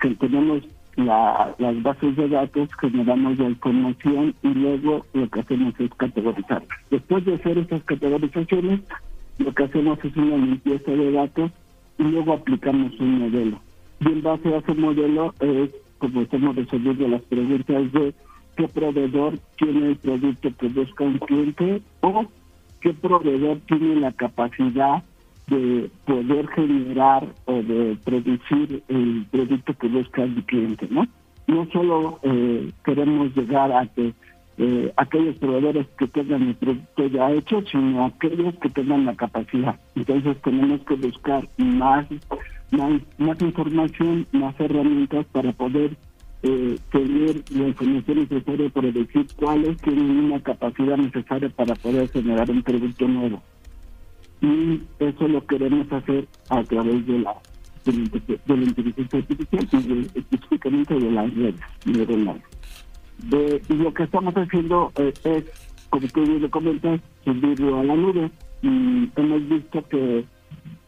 [0.00, 0.64] Que tenemos
[0.96, 6.64] las bases de datos, generamos la información y luego lo que hacemos es categorizar.
[6.90, 8.80] Después de hacer esas categorizaciones,
[9.38, 11.52] lo que hacemos es una limpieza de datos
[11.98, 13.67] y luego aplicamos un modelo.
[14.00, 18.14] Y en base a ese modelo es como estamos resolviendo las preguntas de
[18.56, 22.24] qué proveedor tiene el producto que busca un cliente o
[22.80, 25.02] qué proveedor tiene la capacidad
[25.48, 31.06] de poder generar o de producir el producto que busca el cliente, ¿no?
[31.46, 34.12] No solo eh, queremos llegar a que
[34.58, 39.78] eh, aquellos proveedores que tengan el producto ya hecho, sino aquellos que tengan la capacidad.
[39.94, 42.06] Entonces tenemos que buscar más,
[42.70, 45.96] más, más información, más herramientas para poder
[46.42, 52.50] eh, tener la información necesaria para decir cuáles tienen una capacidad necesaria para poder generar
[52.50, 53.42] un producto nuevo
[54.40, 57.34] y eso lo queremos hacer a través de la
[57.84, 62.42] de la, inteligencia artificial y específicamente de las redes neuronales.
[63.30, 65.44] De, y lo que estamos haciendo eh, es,
[65.88, 68.30] como tú le comentas, subirlo a la nube
[68.62, 70.24] y hemos visto que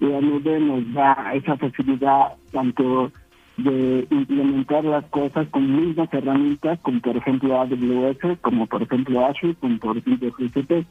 [0.00, 3.12] la nube nos da esa facilidad tanto
[3.56, 9.54] de implementar las cosas con mismas herramientas, como por ejemplo AWS, como por ejemplo Azure,
[9.56, 10.86] como por ejemplo GCP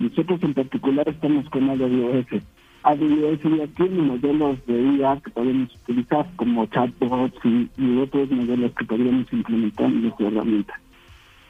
[0.00, 2.42] nosotros en particular estamos con AWS.
[2.82, 8.86] AWS ya tiene modelos de IA que podemos utilizar como chatbots y, otros modelos que
[8.86, 10.80] podríamos implementar en nuestra herramienta.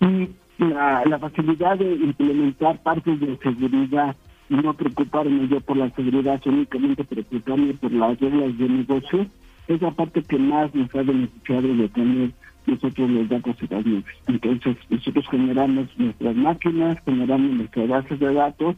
[0.00, 6.40] Y la, facilidad de implementar partes de seguridad y no preocuparme yo por la seguridad,
[6.44, 9.26] únicamente preocuparme por las reglas de negocio,
[9.68, 12.30] es la parte que más nos ha beneficiado de tener
[12.66, 14.04] nosotros los datos y las.
[14.26, 18.76] Entonces, nosotros generamos nuestras máquinas, generamos nuestras bases de datos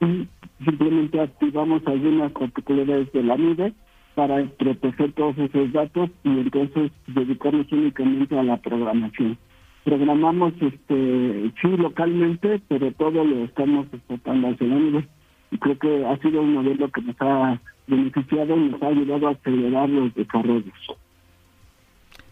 [0.00, 0.26] y
[0.64, 3.72] simplemente activamos algunas particularidades de la nube
[4.14, 9.36] para proteger todos esos datos y entonces dedicarnos únicamente a la programación.
[9.84, 15.08] Programamos este sí localmente, pero todo lo estamos exportando hacia la nube.
[15.50, 19.28] Y creo que ha sido un modelo que nos ha beneficiado y nos ha ayudado
[19.28, 20.74] a acelerar los desarrollos.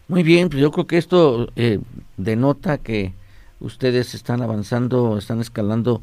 [0.07, 1.79] Muy bien, pues yo creo que esto eh,
[2.17, 3.13] denota que
[3.59, 6.01] ustedes están avanzando, están escalando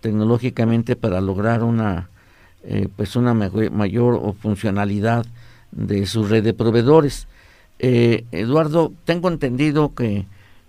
[0.00, 2.08] tecnológicamente para lograr una
[2.66, 5.26] eh, pues una mayor funcionalidad
[5.70, 7.28] de su red de proveedores.
[7.78, 10.24] Eh, Eduardo, tengo entendido que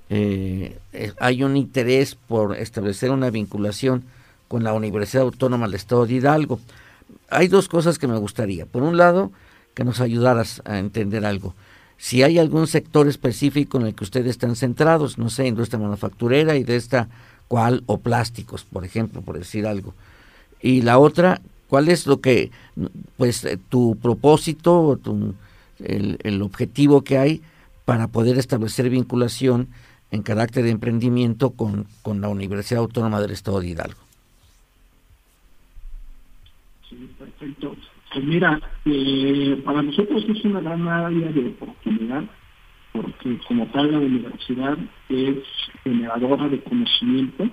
[0.09, 4.03] hay un interés por establecer una vinculación
[4.47, 6.59] con la Universidad Autónoma del Estado de Hidalgo.
[7.29, 8.65] Hay dos cosas que me gustaría.
[8.65, 9.31] Por un lado,
[9.73, 11.55] que nos ayudaras a entender algo
[11.97, 16.55] si hay algún sector específico en el que ustedes están centrados, no sé, industria manufacturera
[16.55, 17.07] y de esta
[17.47, 19.93] cual o plásticos, por ejemplo, por decir algo.
[20.61, 22.51] Y la otra, ¿cuál es lo que,
[23.17, 25.35] pues, eh, tu propósito, tu,
[25.79, 27.41] el, el objetivo que hay
[27.85, 29.69] para poder establecer vinculación
[30.11, 33.99] en carácter de emprendimiento con, con la Universidad Autónoma del Estado de Hidalgo?
[36.89, 37.75] Sí, perfecto.
[38.13, 42.23] Pues mira, eh, para nosotros es una gran área de oportunidad
[42.95, 44.77] porque como tal la universidad
[45.09, 45.37] es
[45.83, 47.49] generadora de conocimiento,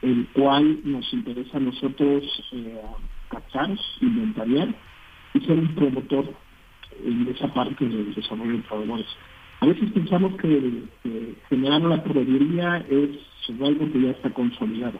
[0.00, 2.80] el cual nos interesa a nosotros eh,
[3.28, 4.74] captar, inventariar
[5.34, 6.34] y ser un promotor
[7.04, 9.06] en esa parte del desarrollo de proveedores.
[9.62, 10.82] A veces pensamos que,
[11.48, 13.10] generar la proveeduría es
[13.60, 14.98] algo que ya está consolidado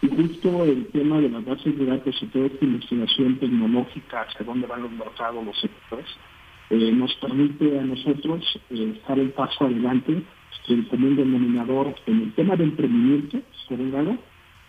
[0.00, 4.46] y justo el tema de las bases de datos y toda esta investigación tecnológica, hacia
[4.46, 6.06] dónde van los mercados, los sectores,
[6.70, 10.22] eh, nos permite a nosotros eh, estar un paso adelante
[10.68, 14.16] el común denominador en el tema de emprendimiento, por un lado,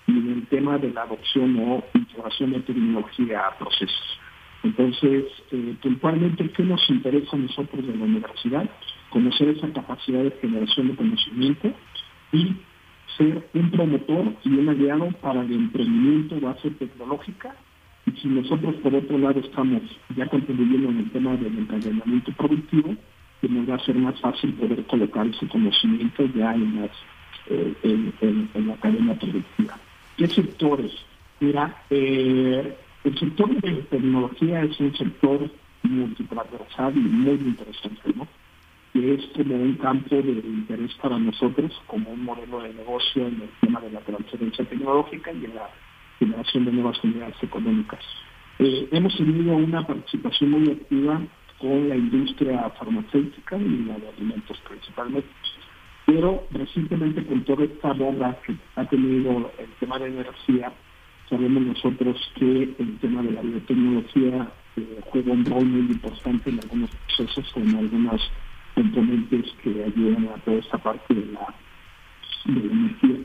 [0.08, 4.18] y en el tema de la adopción o integración de tecnología a procesos.
[4.64, 8.70] Entonces, eh, puntualmente, ¿qué nos interesa a nosotros de la universidad?
[9.10, 11.74] Conocer esa capacidad de generación de conocimiento
[12.32, 12.56] y
[13.18, 17.56] ser un promotor y un aliado para el emprendimiento base tecnológica.
[18.06, 19.82] Y si nosotros, por otro lado, estamos
[20.16, 22.96] ya contribuyendo en el tema del entrenamiento productivo,
[23.42, 26.90] que nos va a ser más fácil poder colocar ese conocimiento ya en,
[27.50, 29.78] eh, la cadena productiva.
[30.18, 30.92] ¿Qué sectores?
[31.40, 35.50] Mira, eh, el sector de tecnología es un sector
[35.84, 38.28] multitransversal y muy interesante, ¿no?
[38.94, 43.42] Que es como un campo de interés para nosotros, como un modelo de negocio en
[43.42, 45.70] el tema de la transferencia tecnológica y en la
[46.18, 48.04] generación de nuevas unidades económicas.
[48.60, 51.22] Eh, hemos tenido una participación muy activa
[51.60, 55.30] con la industria farmacéutica y la de alimentos principalmente.
[56.06, 60.74] Pero recientemente con toda esta bomba que ha tenido el tema de energía,
[61.30, 66.60] sabemos nosotros que el tema de la biotecnología eh, juega un rol muy importante en
[66.64, 68.22] algunos procesos, con algunos
[68.80, 71.54] componentes que ayudan a toda esta parte de la,
[72.46, 73.18] energía.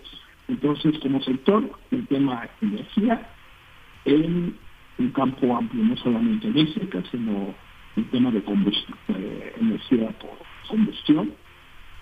[0.48, 3.30] Entonces, como sector, el tema de energía
[4.04, 4.56] en
[4.98, 7.54] un campo amplio, no solamente eléctrica, sino
[7.96, 8.98] el tema de combustión,
[9.60, 10.36] energía por
[10.68, 11.32] combustión,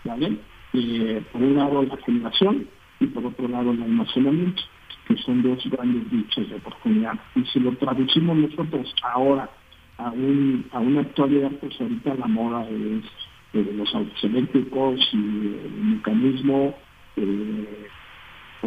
[0.04, 0.38] ¿vale?
[0.72, 2.66] Eh, por un lado la generación
[3.00, 4.62] y por otro lado el almacenamiento,
[5.06, 7.18] que son dos grandes dichos de oportunidad.
[7.34, 9.50] Y si lo traducimos nosotros ahora
[9.98, 13.04] a, a una actualidad, pues ahorita la moda es
[13.52, 16.74] eh, los autos eléctricos y el mecanismo
[17.16, 17.88] eh,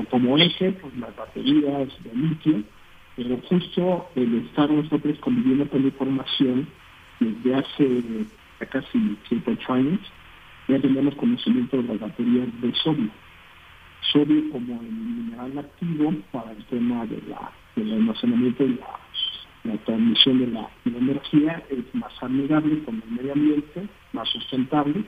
[0.09, 2.63] como eje, pues las baterías de litio,
[3.15, 6.67] pero justo el estar nosotros conviviendo con la información
[7.19, 8.03] desde hace
[8.69, 9.99] casi 7, 8 años,
[10.67, 13.09] ya tenemos conocimiento de las baterías de sodio.
[14.11, 19.04] Sodio como el mineral activo para el tema de la, del almacenamiento y la,
[19.65, 25.03] la transmisión de la, energía es más amigable con el medio ambiente, más sustentable.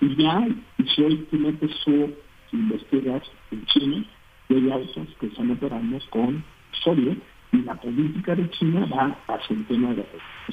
[0.00, 0.46] Y ya,
[0.78, 2.12] y si hoy tú metes su
[2.52, 4.04] investigas en China,
[4.48, 6.44] y hay autos que están operando con
[6.82, 7.16] sodio,
[7.52, 10.04] y la política de China va hacia el tema de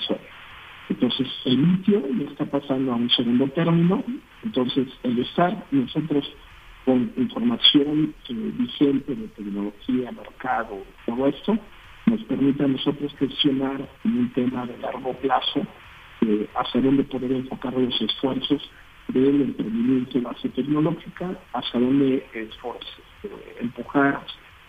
[0.06, 0.22] sodio.
[0.90, 4.04] Entonces, el litio ya está pasando a un segundo término.
[4.44, 6.26] Entonces, el estar nosotros
[6.86, 11.58] con información eh, vigente de tecnología, mercado, todo esto,
[12.08, 15.62] nos permite a nosotros gestionar en un tema de largo plazo
[16.22, 18.62] eh, hacia dónde poder enfocar los esfuerzos
[19.10, 22.50] del emprendimiento base tecnológica, hacia dónde eh,
[23.62, 24.22] empujar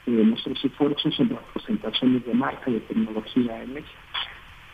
[0.06, 4.00] nuestros esfuerzos en representaciones de marca de tecnología en México.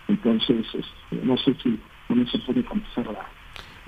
[0.08, 3.26] Entonces, este, no sé si con eso puede contestar la...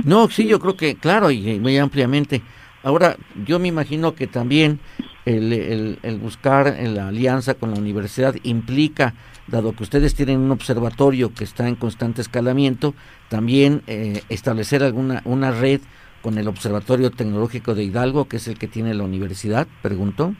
[0.05, 2.43] No, sí, yo creo que, claro, y muy ampliamente.
[2.83, 4.81] Ahora, yo me imagino que también
[5.25, 9.15] el, el, buscar la alianza con la universidad implica,
[9.49, 12.95] dado que ustedes tienen un observatorio que está en constante escalamiento,
[13.29, 15.81] también eh, establecer alguna una red
[16.23, 20.35] con el Observatorio Tecnológico de Hidalgo, que es el que tiene la universidad, pregunto.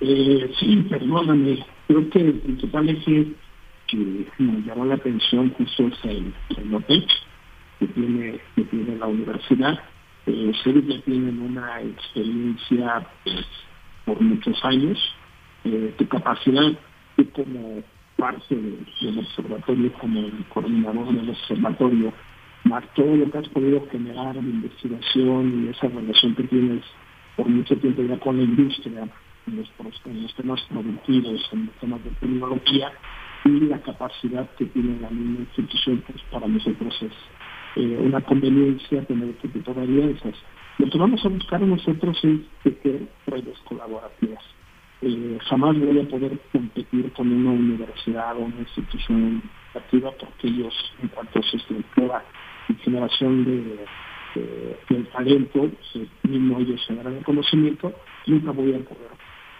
[0.00, 1.64] Eh, sí, perdóname.
[1.86, 3.26] Creo que el principal eje
[3.86, 6.84] que nos llamó la atención justo el, el
[7.78, 9.78] que tiene, que tiene la universidad.
[10.26, 13.46] Eh, ustedes ya tienen una experiencia pues,
[14.04, 14.98] por muchos años.
[15.64, 16.72] Eh, tu capacidad,
[17.16, 17.82] tú como
[18.16, 22.12] parte del observatorio, como el coordinador del observatorio,
[22.64, 26.82] más todo lo que has podido generar en investigación y esa relación que tienes
[27.36, 29.08] por mucho tiempo ya con la industria,
[29.46, 29.70] en los,
[30.06, 32.92] en los temas productivos, en los temas de tecnología,
[33.44, 37.12] y la capacidad que tiene la misma institución pues para nosotros es
[37.76, 40.34] eh, una conveniencia tener este tipo de alianzas.
[40.78, 44.42] Lo que vamos a buscar nosotros es tejer redes colaborativas.
[45.02, 49.42] Eh, jamás voy a poder competir con una universidad o una institución
[49.74, 52.24] activa porque ellos, en cuanto a su estructura
[52.68, 53.86] y generación de,
[55.12, 57.92] talento, pues, mismo ellos generan el conocimiento,
[58.26, 59.10] nunca voy a poder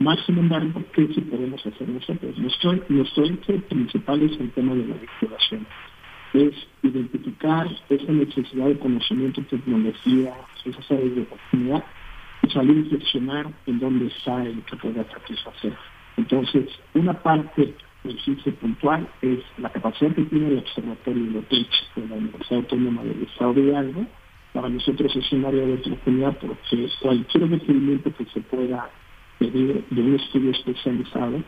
[0.01, 2.37] más sin embargo, ¿qué sí podemos hacer nosotros?
[2.37, 5.67] Nuestro, nuestro eje principal es el tema de la vinculación.
[6.35, 11.85] Es identificar esa necesidad de conocimiento, tecnología, esas áreas de oportunidad,
[12.43, 15.73] y salir a reflexionar en dónde está el que pueda satisfacer.
[16.17, 17.75] Entonces, una parte
[18.05, 21.67] del CICE puntual es la capacidad que tiene el Observatorio de
[21.97, 24.07] de la Universidad Autónoma del Estado de Hidalgo.
[24.53, 28.91] Para nosotros es un área de oportunidad porque cualquier requerimiento que se pueda
[29.41, 31.43] de, un estudio especializado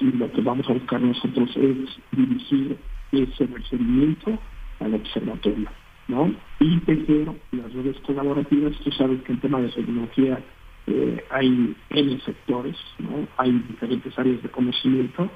[0.00, 1.76] y lo que vamos a buscar nosotros es
[2.12, 2.78] dirigir
[3.12, 4.38] ese requerimiento
[4.80, 5.68] al observatorio,
[6.08, 6.34] ¿no?
[6.60, 10.40] Y tejer las redes colaborativas, tú sabes que en tema de tecnología
[10.86, 13.26] eh, hay N sectores, ¿no?
[13.36, 15.30] Hay diferentes áreas de conocimiento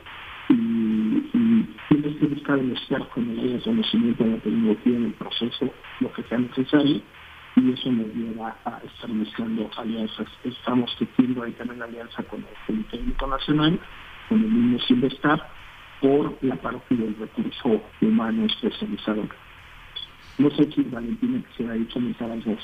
[0.48, 5.04] y, tienes que buscar el experto en el área de conocimiento de la tecnología en
[5.04, 5.70] el proceso,
[6.00, 7.00] lo que sea necesario,
[7.56, 10.26] y eso nos lleva a estar buscando alianzas.
[10.42, 13.78] Estamos tejiendo ahí también alianza con el Politécnico Nacional,
[14.28, 15.48] con el mismo Silvestar,
[16.02, 19.22] por la parte del recurso humano especializado.
[20.38, 22.56] No sé si Valentina quisiera algo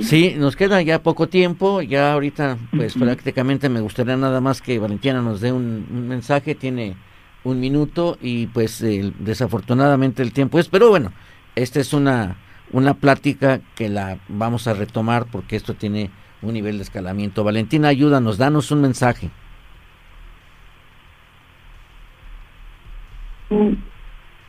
[0.00, 4.78] Sí, nos queda ya poco tiempo, ya ahorita pues prácticamente me gustaría nada más que
[4.78, 6.96] Valentina nos dé un, mensaje, tiene
[7.42, 8.84] un minuto y pues
[9.18, 11.12] desafortunadamente el tiempo es, pero bueno,
[11.54, 12.36] esta es una
[12.72, 16.10] una plática que la vamos a retomar porque esto tiene
[16.42, 17.44] un nivel de escalamiento.
[17.44, 19.30] Valentina, ayúdanos, danos un mensaje.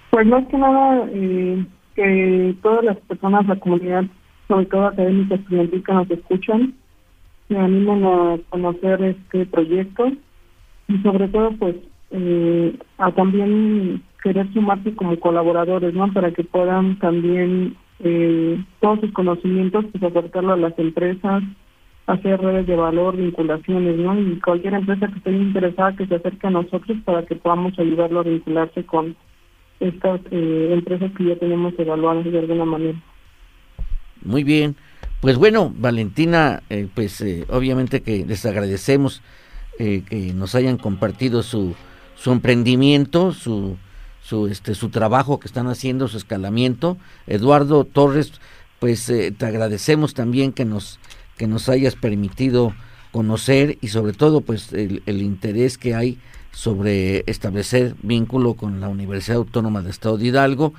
[0.09, 4.05] Pues más que nada, eh, que todas las personas, la comunidad,
[4.47, 6.73] sobre todo estudiantiles que nos escuchan,
[7.47, 10.11] se animen a conocer este proyecto
[10.87, 11.75] y sobre todo pues
[12.11, 16.11] eh, a también querer sumarse como colaboradores, ¿no?
[16.13, 21.43] Para que puedan también eh, todos sus conocimientos pues aportarlo a las empresas,
[22.07, 24.19] hacer redes de valor, vinculaciones, ¿no?
[24.19, 28.19] Y cualquier empresa que esté interesada que se acerque a nosotros para que podamos ayudarlo
[28.19, 29.15] a vincularse con
[29.79, 32.99] estas eh, empresas que ya tenemos evaluadas de alguna manera.
[34.23, 34.75] Muy bien.
[35.21, 39.21] Pues bueno, Valentina, eh, pues eh, obviamente que les agradecemos
[39.77, 41.75] que nos hayan compartido su,
[42.15, 43.75] su emprendimiento, su,
[44.21, 46.95] su, este, su trabajo que están haciendo, su escalamiento.
[47.27, 48.39] Eduardo Torres,
[48.79, 50.97] pues te agradecemos también que nos,
[51.37, 52.73] que nos hayas permitido
[53.11, 56.19] conocer y sobre todo pues el, el interés que hay
[56.51, 60.73] sobre establecer vínculo con la Universidad Autónoma de Estado de Hidalgo.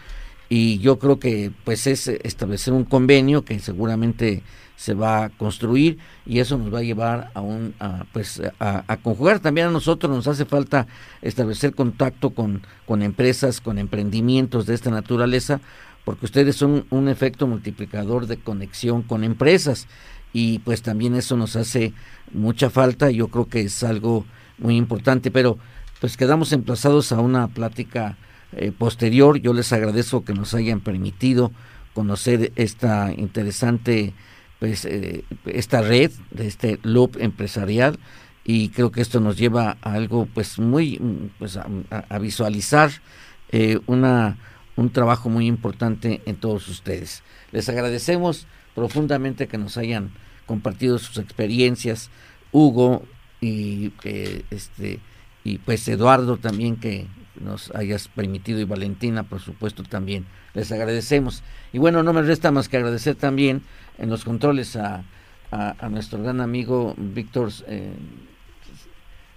[0.48, 4.42] Y yo creo que pues es establecer un convenio que seguramente
[4.76, 7.74] se va a construir y eso nos va a llevar a un
[8.12, 9.40] pues a, conjugar.
[9.40, 10.86] También a nosotros nos hace falta
[11.22, 15.60] establecer contacto con con empresas con emprendimientos de esta naturaleza
[16.04, 19.88] porque ustedes son un efecto multiplicador de conexión con empresas
[20.38, 21.94] y pues también eso nos hace
[22.30, 24.26] mucha falta yo creo que es algo
[24.58, 25.56] muy importante, pero
[25.98, 28.18] pues quedamos emplazados a una plática
[28.52, 29.38] eh, posterior.
[29.38, 31.52] Yo les agradezco que nos hayan permitido
[31.94, 34.12] conocer esta interesante,
[34.58, 37.98] pues, eh, esta red, de este loop empresarial
[38.44, 41.00] y creo que esto nos lleva a algo, pues, muy,
[41.38, 42.90] pues, a, visualizar
[43.52, 44.36] eh, una
[44.76, 47.22] un trabajo muy importante en todos ustedes.
[47.52, 50.10] Les agradecemos profundamente que nos hayan
[50.46, 52.10] compartido sus experiencias.
[52.52, 53.02] Hugo,
[53.40, 55.00] y que este
[55.44, 57.06] y pues Eduardo también que
[57.40, 61.42] nos hayas permitido y Valentina por supuesto también les agradecemos
[61.72, 63.62] y bueno no me resta más que agradecer también
[63.98, 65.04] en los controles a,
[65.50, 67.94] a, nuestro gran amigo Víctor eh,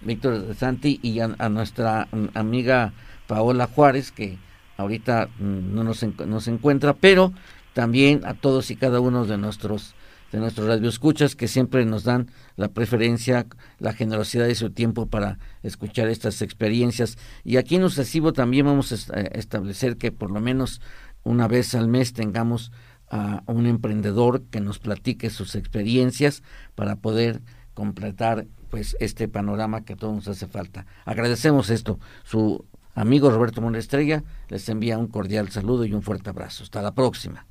[0.00, 2.92] Víctor Santi y a, nuestra amiga
[3.26, 4.38] Paola Juárez que
[4.78, 7.32] ahorita mm, no nos, nos encuentra pero
[7.74, 9.94] también a todos y cada uno de nuestros
[10.32, 13.46] de nuestros radioescuchas que siempre nos dan la preferencia,
[13.78, 17.18] la generosidad de su tiempo para escuchar estas experiencias.
[17.44, 20.80] Y aquí en Sucesivo también vamos a establecer que por lo menos
[21.22, 22.72] una vez al mes tengamos
[23.10, 26.42] a un emprendedor que nos platique sus experiencias
[26.74, 27.42] para poder
[27.74, 30.86] completar pues este panorama que a todos nos hace falta.
[31.04, 31.98] Agradecemos esto.
[32.22, 32.64] Su
[32.94, 36.62] amigo Roberto Monestrella les envía un cordial saludo y un fuerte abrazo.
[36.62, 37.46] Hasta la próxima.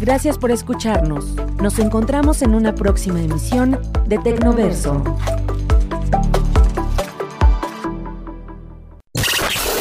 [0.00, 1.34] Gracias por escucharnos.
[1.62, 5.02] Nos encontramos en una próxima emisión de Tecnoverso.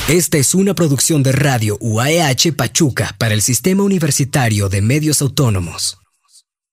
[0.08, 6.03] Esta es una producción de Radio UAEH Pachuca para el Sistema Universitario de Medios Autónomos.